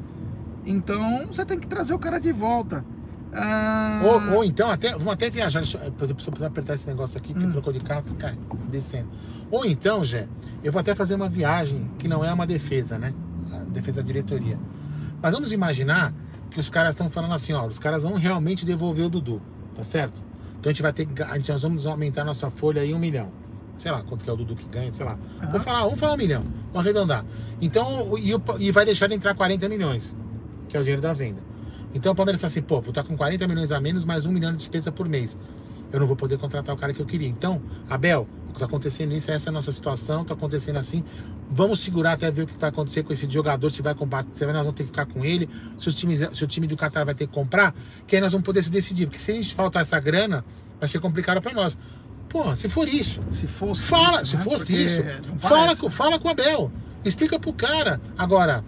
Então 0.65 1.27
você 1.27 1.43
tem 1.45 1.59
que 1.59 1.67
trazer 1.67 1.93
o 1.93 1.99
cara 1.99 2.19
de 2.19 2.31
volta. 2.31 2.85
Ah, 3.33 4.01
Ou, 4.03 4.37
ou 4.37 4.43
então, 4.43 4.71
até, 4.71 4.91
vamos 4.93 5.13
até 5.13 5.29
viajar. 5.29 5.59
Deixa, 5.59 5.77
eu- 5.77 5.91
preciso 5.91 6.45
apertar 6.45 6.73
esse 6.73 6.87
negócio 6.87 7.17
aqui, 7.17 7.31
porque 7.33 7.45
Hum. 7.47 7.51
trocou 7.51 7.71
de 7.73 7.79
carro, 7.79 8.03
cai, 8.17 8.35
descendo. 8.71 9.09
Ou 9.51 9.65
então, 9.65 10.03
Jé, 10.03 10.27
eu 10.63 10.71
vou 10.71 10.79
até 10.79 10.95
fazer 10.95 11.13
uma 11.15 11.29
viagem 11.29 11.89
que 11.99 12.07
não 12.07 12.23
é 12.25 12.33
uma 12.33 12.47
defesa, 12.47 12.97
né? 12.97 13.13
Defesa 13.71 14.01
da 14.01 14.07
diretoria. 14.07 14.57
Mas 15.21 15.31
vamos 15.33 15.51
imaginar 15.51 16.11
que 16.49 16.59
os 16.59 16.69
caras 16.69 16.95
estão 16.95 17.09
falando 17.09 17.33
assim, 17.33 17.53
ó, 17.53 17.65
os 17.65 17.79
caras 17.79 18.03
vão 18.03 18.13
realmente 18.15 18.65
devolver 18.65 19.05
o 19.05 19.09
Dudu, 19.09 19.41
tá 19.75 19.83
certo? 19.83 20.21
Então 20.59 20.69
a 20.69 20.73
gente 20.73 20.81
vai 20.81 20.91
ter 20.91 21.05
que, 21.05 21.21
a 21.21 21.35
gente, 21.35 21.51
nós 21.51 21.61
vamos 21.61 21.87
aumentar 21.87 22.25
nossa 22.25 22.49
folha 22.49 22.81
aí 22.81 22.93
um 22.93 22.99
milhão. 22.99 23.31
Sei 23.77 23.89
lá 23.89 24.03
quanto 24.03 24.25
que 24.25 24.29
é 24.29 24.33
o 24.33 24.35
Dudu 24.35 24.55
que 24.55 24.67
ganha, 24.67 24.91
sei 24.91 25.05
lá. 25.05 25.17
Aham. 25.41 25.51
Vou 25.51 25.59
falar, 25.61 25.83
vamos 25.83 25.99
falar 25.99 26.13
um 26.13 26.17
milhão, 26.17 26.43
vamos 26.73 26.79
arredondar. 26.79 27.23
Então, 27.61 28.17
e, 28.17 28.33
e 28.59 28.71
vai 28.71 28.83
deixar 28.83 29.07
de 29.07 29.15
entrar 29.15 29.33
40 29.35 29.69
milhões, 29.69 30.17
que 30.67 30.75
é 30.75 30.79
o 30.79 30.83
dinheiro 30.83 31.01
da 31.01 31.13
venda. 31.13 31.41
Então 31.93 32.11
o 32.11 32.15
Palmeiras 32.15 32.41
fala 32.41 32.51
assim, 32.51 32.61
pô, 32.61 32.81
vou 32.81 32.89
estar 32.89 33.03
com 33.03 33.15
40 33.15 33.47
milhões 33.47 33.71
a 33.71 33.79
menos, 33.79 34.03
mais 34.03 34.25
um 34.25 34.31
milhão 34.31 34.51
de 34.51 34.57
despesa 34.57 34.91
por 34.91 35.07
mês. 35.07 35.37
Eu 35.91 35.99
não 35.99 36.07
vou 36.07 36.15
poder 36.15 36.37
contratar 36.37 36.75
o 36.75 36.77
cara 36.77 36.93
que 36.93 37.01
eu 37.01 37.05
queria. 37.05 37.27
Então, 37.27 37.61
Abel, 37.89 38.27
o 38.49 38.53
que 38.53 38.57
está 38.57 38.65
acontecendo 38.65 39.13
isso, 39.13 39.31
essa 39.31 39.49
é 39.49 39.51
a 39.51 39.53
nossa 39.53 39.71
situação, 39.71 40.23
está 40.23 40.33
acontecendo 40.33 40.77
assim. 40.77 41.03
Vamos 41.49 41.79
segurar 41.79 42.13
até 42.13 42.29
ver 42.29 42.43
o 42.43 42.47
que 42.47 42.57
vai 42.57 42.69
acontecer 42.69 43.03
com 43.03 43.13
esse 43.13 43.29
jogador, 43.29 43.69
se 43.71 43.81
vai 43.81 43.95
combater, 43.95 44.33
se 44.33 44.45
nós 44.45 44.55
vamos 44.55 44.73
ter 44.73 44.83
que 44.83 44.89
ficar 44.89 45.05
com 45.05 45.23
ele, 45.23 45.49
se, 45.77 45.91
times, 45.93 46.19
se 46.33 46.43
o 46.43 46.47
time 46.47 46.67
do 46.67 46.75
Qatar 46.75 47.05
vai 47.05 47.15
ter 47.15 47.27
que 47.27 47.33
comprar, 47.33 47.73
que 48.05 48.15
aí 48.15 48.21
nós 48.21 48.31
vamos 48.31 48.45
poder 48.45 48.63
se 48.63 48.69
decidir. 48.69 49.07
Porque 49.07 49.19
se 49.19 49.31
a 49.31 49.35
gente 49.35 49.53
faltar 49.53 49.81
essa 49.81 49.99
grana, 49.99 50.43
vai 50.79 50.87
ser 50.87 50.99
complicado 50.99 51.41
para 51.41 51.53
nós. 51.53 51.77
Pô, 52.27 52.55
se 52.55 52.69
for 52.69 52.87
isso, 52.87 53.21
se 53.31 53.47
fosse 53.47 53.81
Fala, 53.81 54.21
isso, 54.21 54.31
se 54.31 54.37
né? 54.37 54.43
fosse 54.43 54.65
Porque 54.65 54.77
isso, 54.77 55.01
fala 55.39 55.75
com, 55.75 55.89
fala 55.89 56.19
com 56.19 56.27
o 56.27 56.31
Abel. 56.31 56.71
Explica 57.03 57.39
pro 57.39 57.51
cara. 57.53 57.99
Agora, 58.17 58.63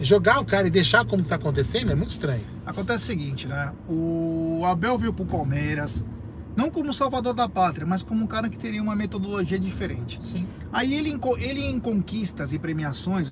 jogar 0.00 0.40
o 0.40 0.44
cara 0.44 0.66
e 0.66 0.70
deixar 0.70 1.04
como 1.04 1.22
tá 1.22 1.34
acontecendo 1.34 1.92
é 1.92 1.94
muito 1.94 2.10
estranho. 2.10 2.44
Acontece 2.64 3.04
o 3.04 3.06
seguinte, 3.06 3.46
né? 3.46 3.72
O 3.88 4.62
Abel 4.64 4.98
veio 4.98 5.12
pro 5.12 5.26
Palmeiras, 5.26 6.04
não 6.54 6.70
como 6.70 6.92
salvador 6.92 7.34
da 7.34 7.48
pátria, 7.48 7.86
mas 7.86 8.02
como 8.02 8.24
um 8.24 8.26
cara 8.26 8.48
que 8.48 8.58
teria 8.58 8.82
uma 8.82 8.94
metodologia 8.94 9.58
diferente. 9.58 10.20
Sim. 10.22 10.46
Aí 10.72 10.94
ele, 10.94 11.18
ele 11.38 11.66
em 11.66 11.80
conquistas 11.80 12.52
e 12.52 12.58
premiações 12.58 13.30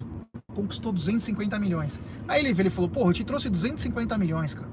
conquistou 0.54 0.92
250 0.92 1.58
milhões. 1.58 2.00
Aí 2.26 2.40
ele 2.40 2.52
veio 2.52 2.68
e 2.68 2.70
falou: 2.70 2.90
Porra, 2.90 3.10
eu 3.10 3.12
te 3.12 3.24
trouxe 3.24 3.48
250 3.48 4.16
milhões, 4.18 4.54
cara. 4.54 4.68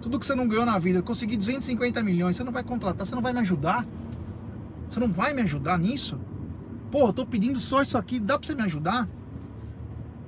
Tudo 0.00 0.18
que 0.18 0.24
você 0.24 0.34
não 0.34 0.48
ganhou 0.48 0.64
na 0.64 0.78
vida, 0.78 0.98
eu 0.98 1.02
consegui 1.02 1.36
250 1.36 2.02
milhões. 2.02 2.36
Você 2.36 2.44
não 2.44 2.52
vai 2.52 2.62
contratar, 2.62 3.06
você 3.06 3.14
não 3.14 3.22
vai 3.22 3.32
me 3.32 3.40
ajudar? 3.40 3.86
Você 4.88 4.98
não 4.98 5.08
vai 5.08 5.32
me 5.32 5.42
ajudar 5.42 5.78
nisso? 5.78 6.20
Porra, 6.90 7.10
eu 7.10 7.12
tô 7.12 7.26
pedindo 7.26 7.60
só 7.60 7.82
isso 7.82 7.96
aqui, 7.96 8.18
dá 8.18 8.38
pra 8.38 8.46
você 8.46 8.54
me 8.54 8.62
ajudar? 8.62 9.08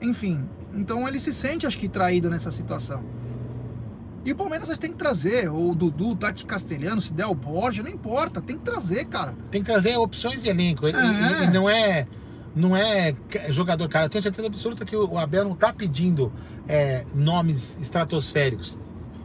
Enfim, 0.01 0.48
então 0.75 1.07
ele 1.09 1.18
se 1.18 1.33
sente, 1.33 1.66
acho 1.66 1.79
que, 1.79 1.88
traído 1.88 2.31
nessa 2.31 2.53
situação. 2.53 3.03
E 4.25 4.33
o 4.33 4.37
Palmeiras 4.37 4.79
tem 4.79 4.91
que 4.93 4.97
trazer, 4.97 5.51
ou 5.51 5.71
o 5.71 5.75
Dudu, 5.75 6.11
o 6.11 6.17
Tati 6.17 6.47
Castelhano, 6.47 7.01
se 7.01 7.13
der 7.13 7.27
o 7.27 7.35
Borja, 7.35 7.83
não 7.83 7.91
importa, 7.91 8.41
tem 8.41 8.57
que 8.57 8.63
trazer, 8.65 9.07
cara. 9.07 9.35
Tem 9.51 9.63
que 9.63 9.67
trazer 9.71 9.97
opções 9.97 10.43
de 10.43 10.49
elenco. 10.49 10.87
E, 10.87 10.93
É. 10.93 10.97
e- 10.97 11.45
e 11.45 11.51
não 11.51 11.69
é. 11.69 12.07
Não 12.55 12.77
é 12.77 13.15
jogador, 13.49 13.89
cara. 13.89 14.05
Eu 14.05 14.11
tenho 14.11 14.23
certeza 14.23 14.47
absoluta 14.47 14.85
que 14.85 14.95
o 14.95 15.17
Abel 15.19 15.45
não 15.45 15.57
tá 15.57 15.73
pedindo 15.73 16.31
é, 16.69 17.05
nomes 17.15 17.77
estratosféricos. 17.81 18.79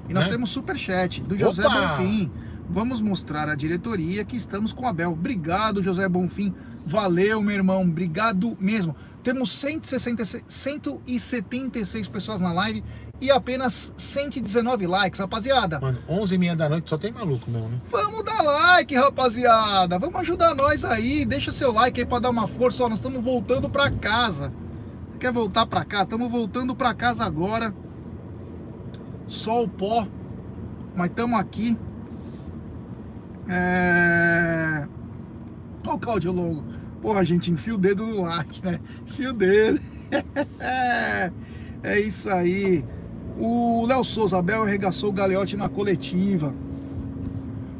E 0.10 0.14
nós 0.14 0.24
Né? 0.26 0.32
temos 0.32 0.50
superchat 0.50 1.22
do 1.22 1.38
José 1.38 1.68
Opa! 1.68 1.98
Bonfim. 1.98 2.32
Vamos 2.70 3.00
mostrar 3.02 3.48
à 3.50 3.54
diretoria 3.56 4.24
que 4.26 4.36
estamos 4.36 4.74
com 4.74 4.84
o 4.86 4.88
Abel. 4.88 5.12
Obrigado, 5.12 5.84
José 5.84 6.08
Bonfim. 6.10 6.54
Valeu, 6.86 7.42
meu 7.42 7.54
irmão. 7.54 7.82
Obrigado 7.84 8.58
mesmo. 8.60 8.96
Temos 9.24 9.52
166, 9.52 10.44
176 10.48 12.08
pessoas 12.08 12.40
na 12.40 12.52
live 12.54 12.84
e 13.20 13.32
apenas 13.32 13.94
119 13.98 14.86
likes, 14.86 15.20
rapaziada. 15.20 15.80
Mano, 15.80 15.98
11 16.08 16.36
e 16.36 16.38
meia 16.38 16.56
da 16.56 16.70
noite 16.70 16.90
só 16.90 16.98
tem 16.98 17.12
maluco 17.12 17.50
mesmo, 17.50 17.70
né? 17.70 17.82
Vamos 17.90 18.24
dar 18.24 18.44
like, 18.44 18.96
rapaziada. 18.96 19.98
Vamos 19.98 20.22
ajudar 20.22 20.54
nós 20.54 20.84
aí. 20.84 21.26
Deixa 21.26 21.52
seu 21.52 21.72
like 21.72 22.00
aí 22.00 22.06
pra 22.06 22.20
dar 22.20 22.30
uma 22.30 22.48
força. 22.48 22.84
Ó, 22.84 22.90
nós 22.90 23.00
estamos 23.00 23.24
voltando 23.24 23.70
pra 23.70 23.90
casa. 23.90 24.54
Você 25.12 25.18
quer 25.20 25.32
voltar 25.32 25.66
pra 25.66 25.84
casa? 25.84 26.04
Estamos 26.04 26.30
voltando 26.30 26.76
pra 26.76 26.94
casa 26.94 27.26
agora. 27.26 27.74
Só 29.28 29.64
o 29.64 29.68
pó. 29.68 30.08
Mas 30.96 31.10
estamos 31.10 31.40
aqui. 31.40 31.76
É... 33.50 34.88
Ó 35.88 35.96
o 35.96 36.00
Claudio 36.00 36.32
Longo. 36.32 36.64
Porra, 37.02 37.26
gente, 37.26 37.50
enfia 37.50 37.74
o 37.74 37.78
dedo 37.78 38.06
no 38.06 38.22
like, 38.22 38.64
né? 38.64 38.80
Enfia 39.08 39.32
o 39.32 39.34
dedo. 39.34 39.80
é 41.82 42.00
isso 42.00 42.30
aí. 42.30 42.86
O 43.40 43.86
Léo 43.86 44.04
Souza, 44.04 44.38
Abel 44.38 44.64
arregaçou 44.64 45.10
o 45.10 45.14
galeote 45.14 45.56
na 45.56 45.70
coletiva. 45.70 46.54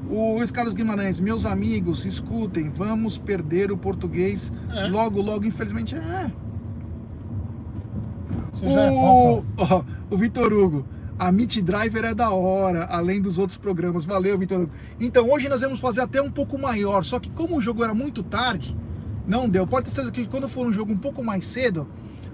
O 0.10 0.38
Luiz 0.38 0.52
Carlos 0.52 0.74
Guimarães, 0.74 1.20
meus 1.20 1.46
amigos, 1.46 2.06
escutem, 2.06 2.70
vamos 2.70 3.18
perder 3.18 3.72
o 3.72 3.78
português 3.78 4.54
É. 4.74 4.88
logo, 4.88 5.22
logo, 5.22 5.46
infelizmente. 5.46 5.96
É. 5.96 6.32
Isso 8.54 8.66
é 8.66 8.92
O, 8.92 9.44
ó, 9.58 9.84
o 10.10 10.18
Vitor 10.18 10.54
Hugo, 10.54 10.86
a 11.20 11.32
Meet 11.32 11.62
Driver 11.62 12.06
é 12.06 12.14
da 12.14 12.30
hora, 12.30 12.86
além 12.86 13.22
dos 13.22 13.38
outros 13.38 13.58
programas. 13.58 14.06
Valeu, 14.06 14.38
Vitor 14.38 14.62
Hugo. 14.62 14.72
Então, 15.00 15.30
hoje 15.30 15.50
nós 15.50 15.62
vamos 15.62 15.80
fazer 15.80 16.02
até 16.02 16.22
um 16.22 16.32
pouco 16.32 16.58
maior, 16.58 17.04
só 17.04 17.20
que 17.20 17.30
como 17.32 17.58
o 17.58 17.62
jogo 17.62 17.84
era 17.84 17.94
muito 17.94 18.24
tarde, 18.24 18.78
não 19.28 19.50
deu. 19.50 19.66
Pode 19.68 19.86
ter 19.86 19.92
certeza 19.92 20.12
que 20.14 20.26
quando 20.26 20.48
for 20.48 20.66
um 20.66 20.72
jogo 20.72 20.94
um 20.94 20.98
pouco 20.98 21.24
mais 21.24 21.46
cedo, 21.48 21.88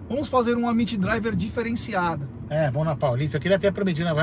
Vamos 0.10 0.28
fazer 0.28 0.56
um 0.56 0.68
Amit 0.68 0.98
Driver 0.98 1.36
diferenciado. 1.36 2.28
É, 2.54 2.70
vamos 2.72 2.88
na 2.88 2.96
Paulista. 2.96 3.38
Eu 3.38 3.42
queria 3.42 3.58
até 3.58 3.72
prometer, 3.72 4.04
né, 4.04 4.14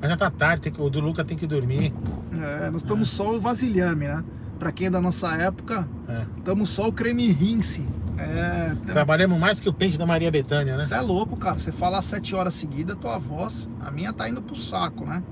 mas 0.00 0.10
já 0.10 0.16
tá 0.16 0.30
tarde, 0.30 0.70
que, 0.70 0.80
o 0.80 0.88
do 0.90 1.00
Luca 1.00 1.24
tem 1.24 1.36
que 1.36 1.46
dormir. 1.46 1.92
É, 2.32 2.70
nós 2.70 2.82
estamos 2.82 3.10
só 3.10 3.30
o 3.36 3.40
vasilhame, 3.40 4.06
né? 4.06 4.22
Pra 4.58 4.70
quem 4.70 4.86
é 4.86 4.90
da 4.90 5.00
nossa 5.00 5.32
época, 5.34 5.88
É. 6.08 6.24
estamos 6.38 6.68
só 6.70 6.88
o 6.88 6.92
creme 6.92 7.30
rinse. 7.32 7.86
É, 8.18 8.74
Trabalhamos 8.86 9.38
mais 9.38 9.58
que 9.58 9.68
o 9.68 9.72
pente 9.72 9.98
da 9.98 10.06
Maria 10.06 10.30
Bethânia, 10.30 10.76
né? 10.76 10.86
Você 10.86 10.94
é 10.94 11.00
louco, 11.00 11.36
cara. 11.36 11.58
Você 11.58 11.72
falar 11.72 12.00
sete 12.02 12.34
horas 12.34 12.54
seguidas, 12.54 12.96
tua 12.96 13.18
voz, 13.18 13.68
a 13.80 13.90
minha 13.90 14.12
tá 14.12 14.28
indo 14.28 14.40
pro 14.42 14.54
saco, 14.54 15.04
né? 15.04 15.22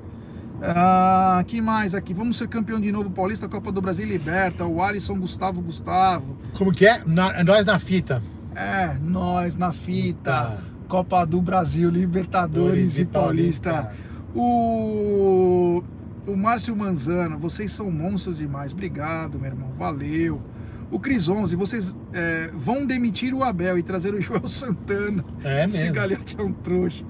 Ah, 0.63 1.43
que 1.47 1.61
mais 1.63 1.95
aqui? 1.95 2.13
Vamos 2.13 2.37
ser 2.37 2.49
campeão 2.49 2.81
de 2.81 2.91
novo 2.93 3.11
Paulista, 3.11 3.49
Copa 3.49 3.73
do 3.73 3.81
Brasil 3.81 4.07
Liberta. 4.07 4.65
O 4.67 4.83
Alisson 4.83 5.19
Gustavo 5.19 5.61
Gustavo. 5.63 6.37
Como 6.55 6.73
que 6.73 6.87
é? 6.87 7.03
Na- 7.07 7.43
nós 7.45 7.65
na 7.65 7.79
fita. 7.79 8.23
É, 8.55 8.95
nós 9.01 9.57
na 9.57 9.73
fita. 9.73 10.31
Tá. 10.33 10.59
Copa 10.91 11.25
do 11.25 11.41
Brasil, 11.41 11.89
Libertadores 11.89 12.99
e 12.99 13.05
Paulista. 13.05 13.95
O, 14.35 15.85
o 16.27 16.37
Márcio 16.37 16.75
Manzano, 16.75 17.39
vocês 17.39 17.71
são 17.71 17.89
monstros 17.93 18.39
demais. 18.39 18.73
Obrigado, 18.73 19.39
meu 19.39 19.53
irmão. 19.53 19.71
Valeu. 19.77 20.43
O 20.91 20.99
Cris 20.99 21.29
11, 21.29 21.55
vocês 21.55 21.95
é, 22.13 22.51
vão 22.53 22.85
demitir 22.85 23.33
o 23.33 23.45
Abel 23.45 23.79
e 23.79 23.85
trazer 23.85 24.13
o 24.13 24.21
Joel 24.21 24.47
Santana. 24.51 25.25
É 25.45 25.65
Esse 25.65 25.79
mesmo. 25.79 25.95
Galhote 25.95 26.37
é 26.37 26.43
um 26.43 26.53
trouxa. 26.53 27.05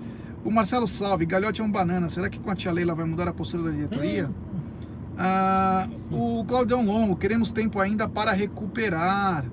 O 0.45 0.51
Marcelo 0.51 0.87
Salve, 0.87 1.25
Galhote 1.25 1.63
é 1.63 1.65
um 1.65 1.71
banana. 1.71 2.11
Será 2.11 2.29
que 2.29 2.39
com 2.39 2.51
a 2.51 2.55
tia 2.55 2.71
Leila 2.71 2.95
vai 2.95 3.07
mudar 3.07 3.29
a 3.29 3.33
postura 3.33 3.63
da 3.63 3.71
diretoria? 3.71 4.29
Hum. 4.29 4.61
Ah, 5.17 5.89
o 6.11 6.45
Claudião 6.45 6.85
Longo, 6.85 7.17
queremos 7.17 7.51
tempo 7.51 7.81
ainda 7.81 8.07
para 8.07 8.33
recuperar. 8.33 9.47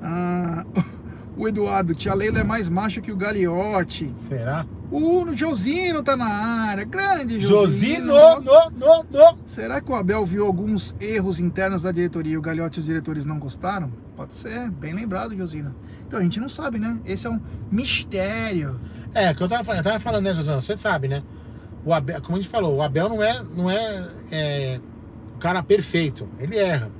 Ah, 0.00 0.64
o 1.36 1.48
Eduardo, 1.48 1.94
tia 1.94 2.12
Leila 2.14 2.40
é 2.40 2.44
mais 2.44 2.68
macho 2.68 3.00
que 3.00 3.10
o 3.12 3.16
Galiote. 3.16 4.12
Será? 4.28 4.66
O 4.90 5.34
Josino 5.34 6.02
tá 6.02 6.14
na 6.16 6.26
área. 6.26 6.84
Grande 6.84 7.40
Josino, 7.40 8.12
Josino. 8.12 8.40
no, 8.42 8.70
no, 8.70 9.04
no. 9.10 9.38
Será 9.46 9.80
que 9.80 9.90
o 9.90 9.94
Abel 9.94 10.24
viu 10.26 10.44
alguns 10.46 10.94
erros 11.00 11.40
internos 11.40 11.82
da 11.82 11.90
diretoria 11.92 12.34
e 12.34 12.36
o 12.36 12.42
Galhote 12.42 12.78
e 12.78 12.80
os 12.80 12.86
diretores 12.86 13.24
não 13.24 13.38
gostaram? 13.38 13.90
Pode 14.14 14.34
ser, 14.34 14.70
bem 14.70 14.92
lembrado, 14.92 15.34
Josino. 15.36 15.74
Então 16.06 16.20
a 16.20 16.22
gente 16.22 16.38
não 16.38 16.48
sabe, 16.48 16.78
né? 16.78 16.98
Esse 17.06 17.26
é 17.26 17.30
um 17.30 17.40
mistério. 17.70 18.78
É, 19.14 19.32
que 19.32 19.42
eu 19.42 19.48
tava, 19.48 19.64
falando- 19.64 19.78
eu 19.80 19.84
tava 19.84 20.00
falando, 20.00 20.24
né, 20.24 20.34
José? 20.34 20.54
Você 20.54 20.76
sabe, 20.76 21.08
né? 21.08 21.22
O 21.84 21.92
Abel, 21.92 22.20
como 22.22 22.36
a 22.36 22.40
gente 22.40 22.50
falou, 22.50 22.76
o 22.76 22.82
Abel 22.82 23.08
não 23.08 23.22
é, 23.22 23.42
não 23.56 23.70
é, 23.70 24.08
é 24.30 24.80
o 25.34 25.38
cara 25.38 25.62
perfeito. 25.62 26.28
Ele 26.38 26.56
erra. 26.58 26.90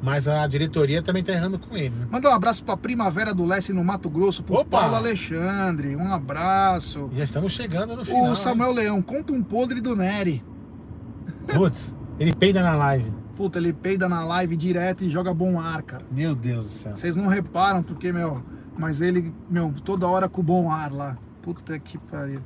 Mas 0.00 0.28
a 0.28 0.46
diretoria 0.46 1.02
também 1.02 1.24
tá 1.24 1.32
errando 1.32 1.58
com 1.58 1.76
ele, 1.76 1.90
né? 1.90 2.06
Manda 2.10 2.30
um 2.30 2.32
abraço 2.32 2.62
pra 2.62 2.76
Primavera 2.76 3.34
do 3.34 3.44
Leste 3.44 3.72
no 3.72 3.82
Mato 3.82 4.08
Grosso, 4.08 4.42
pro 4.44 4.56
Opa! 4.56 4.78
Paulo 4.78 4.94
Alexandre. 4.94 5.96
Um 5.96 6.12
abraço. 6.12 7.10
Já 7.16 7.24
estamos 7.24 7.52
chegando 7.52 7.96
no 7.96 8.04
final. 8.04 8.30
O 8.30 8.36
Samuel 8.36 8.72
Leão, 8.72 9.02
conta 9.02 9.32
um 9.32 9.42
podre 9.42 9.80
do 9.80 9.96
Nery. 9.96 10.34
hein? 10.34 10.44
Putz, 11.52 11.92
ele 12.18 12.32
peida 12.34 12.62
na 12.62 12.74
live. 12.76 13.12
Puta, 13.36 13.58
ele 13.58 13.72
peida 13.72 14.08
na 14.08 14.24
live 14.24 14.56
direto 14.56 15.04
e 15.04 15.08
joga 15.08 15.32
bom 15.34 15.58
ar, 15.60 15.82
cara. 15.82 16.04
Meu 16.10 16.34
Deus 16.34 16.64
do 16.64 16.70
céu. 16.70 16.96
Vocês 16.96 17.16
não 17.16 17.26
reparam 17.26 17.82
porque, 17.82 18.12
meu, 18.12 18.42
mas 18.76 19.00
ele, 19.00 19.32
meu, 19.50 19.72
toda 19.84 20.06
hora 20.06 20.28
com 20.28 20.42
bom 20.42 20.70
ar 20.70 20.92
lá. 20.92 21.16
Puta 21.42 21.78
que 21.78 21.98
pariu. 21.98 22.40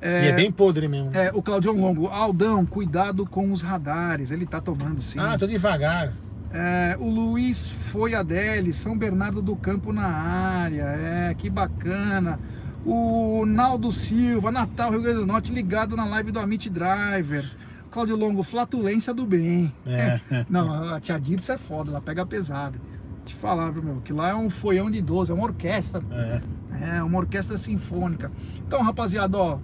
E 0.00 0.06
é 0.28 0.32
bem 0.32 0.52
podre 0.52 0.86
mesmo. 0.86 1.10
É, 1.12 1.32
o 1.34 1.42
Claudião 1.42 1.74
Longo, 1.74 2.06
Aldão, 2.06 2.64
cuidado 2.64 3.26
com 3.26 3.50
os 3.52 3.62
radares. 3.62 4.30
Ele 4.30 4.46
tá 4.46 4.60
tomando 4.60 5.00
sim. 5.00 5.18
Ah, 5.18 5.36
tô 5.36 5.46
devagar. 5.46 6.12
É, 6.52 6.96
o 6.98 7.08
Luiz 7.10 7.68
foi 7.68 8.14
a 8.14 8.22
Deli, 8.22 8.72
São 8.72 8.96
Bernardo 8.96 9.42
do 9.42 9.54
Campo 9.54 9.92
na 9.92 10.06
área. 10.06 10.82
É, 10.82 11.34
que 11.34 11.50
bacana. 11.50 12.38
O 12.84 13.44
Naldo 13.44 13.92
Silva, 13.92 14.50
Natal, 14.50 14.90
Rio 14.90 15.02
Grande 15.02 15.18
do 15.20 15.26
Norte, 15.26 15.52
ligado 15.52 15.96
na 15.96 16.06
live 16.06 16.32
do 16.32 16.40
Amit 16.40 16.70
Driver. 16.70 17.44
Cláudio 17.90 18.16
Longo, 18.16 18.42
flatulência 18.42 19.12
do 19.12 19.26
bem. 19.26 19.72
É. 19.86 20.20
Não, 20.48 20.94
a 20.94 21.00
tia 21.00 21.18
Dirce 21.18 21.52
é 21.52 21.58
foda, 21.58 21.90
ela 21.90 22.00
pega 22.00 22.24
pesado. 22.24 22.80
Te 23.24 23.34
falar, 23.34 23.72
meu, 23.72 24.00
que 24.02 24.12
lá 24.12 24.30
é 24.30 24.34
um 24.34 24.48
foião 24.48 24.90
de 24.90 25.02
12, 25.02 25.30
é 25.30 25.34
uma 25.34 25.44
orquestra. 25.44 26.02
É. 26.10 26.40
É, 26.80 27.02
uma 27.02 27.18
orquestra 27.18 27.58
sinfônica. 27.58 28.30
Então, 28.66 28.82
rapaziada, 28.82 29.36
ó, 29.36 29.58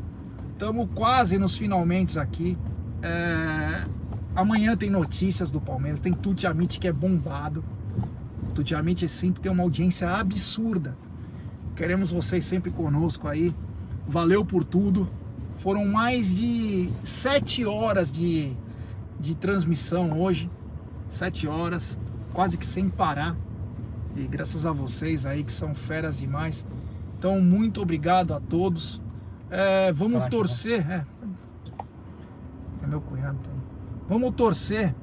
estamos 0.53 0.89
quase 0.95 1.39
nos 1.39 1.57
finalmente 1.57 2.19
aqui. 2.19 2.59
É, 3.03 3.85
amanhã 4.35 4.77
tem 4.77 4.91
notícias 4.91 5.51
do 5.51 5.61
Palmeiras, 5.61 6.01
tem 6.01 6.13
Tuti 6.13 6.47
Amit 6.47 6.79
que 6.79 6.89
é 6.89 6.93
bombado. 6.93 7.65
Tuti 8.55 8.75
Amit 8.75 9.07
sempre 9.09 9.43
tem 9.43 9.51
uma 9.51 9.63
audiência 9.63 10.09
absurda. 10.11 10.97
Queremos 11.75 12.13
vocês 12.13 12.45
sempre 12.45 12.71
conosco 12.71 13.27
aí. 13.27 13.55
Valeu 14.07 14.45
por 14.45 14.65
tudo. 14.65 15.09
Foram 15.57 15.87
mais 15.87 16.35
de 16.35 16.89
sete 17.03 17.65
horas 17.65 18.11
de, 18.13 18.53
de 19.19 19.35
transmissão 19.35 20.21
hoje. 20.21 20.51
Sete 21.09 21.47
horas, 21.47 21.99
quase 22.33 22.57
que 22.57 22.67
sem 22.67 22.89
parar. 22.89 23.37
E 24.17 24.27
graças 24.27 24.65
a 24.65 24.73
vocês 24.73 25.27
aí 25.27 25.43
que 25.43 25.53
são 25.53 25.75
feras 25.75 26.19
demais. 26.19 26.65
Então, 27.19 27.41
muito 27.41 27.83
obrigado 27.83 28.33
a 28.33 28.41
todos. 28.41 29.01
É, 29.51 29.93
vamos 29.93 30.29
torcer. 30.29 30.89
É. 30.91 31.05
é 32.83 32.87
meu 32.87 33.01
cunhado 33.01 33.39
também. 33.39 33.64
Vamos 34.09 34.35
torcer. 34.35 34.95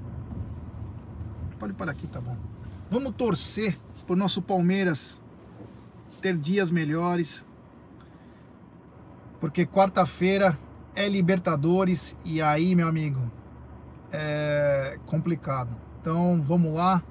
Pode 1.59 1.73
parar 1.73 1.91
aqui, 1.91 2.07
tá 2.07 2.21
bom. 2.21 2.37
Vamos 2.89 3.15
torcer 3.15 3.77
pro 4.05 4.15
nosso 4.15 4.41
Palmeiras 4.41 5.21
ter 6.21 6.37
dias 6.37 6.69
melhores. 6.69 7.45
Porque 9.39 9.65
quarta-feira 9.65 10.57
é 10.95 11.09
Libertadores 11.09 12.15
e 12.23 12.41
aí, 12.41 12.75
meu 12.75 12.87
amigo, 12.87 13.19
é 14.11 14.99
complicado. 15.07 15.75
Então, 15.99 16.41
vamos 16.41 16.73
lá. 16.73 17.01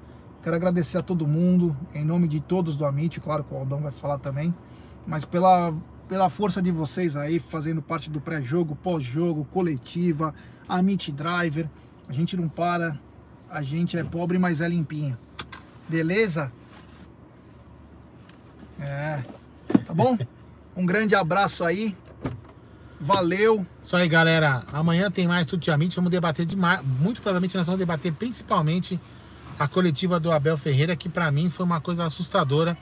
Quero 0.41 0.55
agradecer 0.55 0.97
a 0.97 1.03
todo 1.03 1.27
mundo, 1.27 1.75
em 1.93 2.03
nome 2.03 2.27
de 2.27 2.39
todos 2.39 2.75
do 2.75 2.85
Amit, 2.85 3.19
claro 3.19 3.43
que 3.43 3.53
o 3.53 3.57
Aldão 3.57 3.81
vai 3.81 3.91
falar 3.91 4.17
também, 4.17 4.51
mas 5.05 5.23
pela, 5.23 5.71
pela 6.07 6.31
força 6.31 6.59
de 6.59 6.71
vocês 6.71 7.15
aí, 7.15 7.39
fazendo 7.39 7.79
parte 7.79 8.09
do 8.09 8.19
pré-jogo, 8.19 8.75
pós-jogo, 8.75 9.45
coletiva, 9.45 10.33
Amit 10.67 11.11
Driver. 11.11 11.69
A 12.11 12.13
gente 12.13 12.35
não 12.35 12.49
para, 12.49 12.99
a 13.49 13.63
gente 13.63 13.97
é 13.97 14.03
pobre, 14.03 14.37
mas 14.37 14.59
é 14.59 14.67
limpinha. 14.67 15.17
Beleza? 15.87 16.51
É. 18.77 19.23
Tá 19.85 19.93
bom? 19.93 20.17
Um 20.75 20.85
grande 20.85 21.13
abraço 21.13 21.65
aí. 21.65 21.95
Valeu. 22.99 23.65
Isso 23.83 23.93
aí, 23.93 24.07
galera. 24.07 24.63
Amanhã 24.71 25.11
tem 25.11 25.27
mais 25.27 25.45
Tutiamente. 25.45 25.97
Vamos 25.97 26.09
debater 26.09 26.45
demais. 26.45 26.81
Muito 26.81 27.21
provavelmente 27.21 27.57
nós 27.57 27.65
vamos 27.65 27.77
debater 27.77 28.13
principalmente 28.13 28.97
a 29.59 29.67
coletiva 29.67 30.17
do 30.17 30.31
Abel 30.31 30.57
Ferreira, 30.57 30.95
que 30.95 31.09
pra 31.09 31.29
mim 31.29 31.49
foi 31.49 31.65
uma 31.65 31.81
coisa 31.81 32.05
assustadora. 32.05 32.77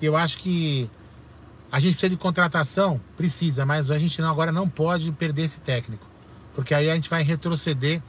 Eu 0.00 0.16
acho 0.16 0.38
que 0.38 0.90
a 1.70 1.78
gente 1.78 1.92
precisa 1.92 2.08
de 2.08 2.16
contratação, 2.16 2.98
precisa, 3.18 3.66
mas 3.66 3.90
a 3.90 3.98
gente 3.98 4.18
não, 4.20 4.30
agora 4.30 4.50
não 4.50 4.66
pode 4.66 5.12
perder 5.12 5.42
esse 5.42 5.60
técnico. 5.60 6.06
Porque 6.54 6.72
aí 6.72 6.90
a 6.90 6.94
gente 6.94 7.10
vai 7.10 7.22
retroceder 7.22 8.02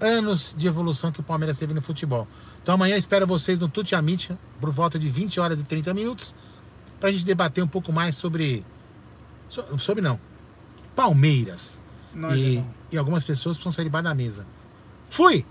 anos 0.00 0.54
de 0.56 0.66
evolução 0.66 1.10
que 1.12 1.20
o 1.20 1.22
Palmeiras 1.22 1.58
teve 1.58 1.72
no 1.74 1.80
futebol. 1.82 2.26
Então 2.62 2.74
amanhã 2.74 2.96
espero 2.96 3.26
vocês 3.26 3.58
no 3.60 3.68
Tuti 3.68 3.94
Amit, 3.94 4.36
por 4.60 4.70
volta 4.70 4.98
de 4.98 5.08
20 5.08 5.38
horas 5.40 5.60
e 5.60 5.64
30 5.64 5.92
minutos, 5.94 6.34
pra 7.00 7.10
gente 7.10 7.24
debater 7.24 7.62
um 7.62 7.68
pouco 7.68 7.92
mais 7.92 8.16
sobre. 8.16 8.64
so- 9.48 9.78
Sobre 9.78 10.02
não. 10.02 10.18
Palmeiras. 10.94 11.80
Nós, 12.14 12.38
E, 12.40 12.44
irmão. 12.54 12.70
e 12.92 12.96
algumas 12.98 13.24
pessoas 13.24 13.56
precisam 13.56 13.72
sair 13.72 13.84
debaixo 13.84 14.04
da 14.04 14.14
mesa. 14.14 14.46
Fui! 15.08 15.44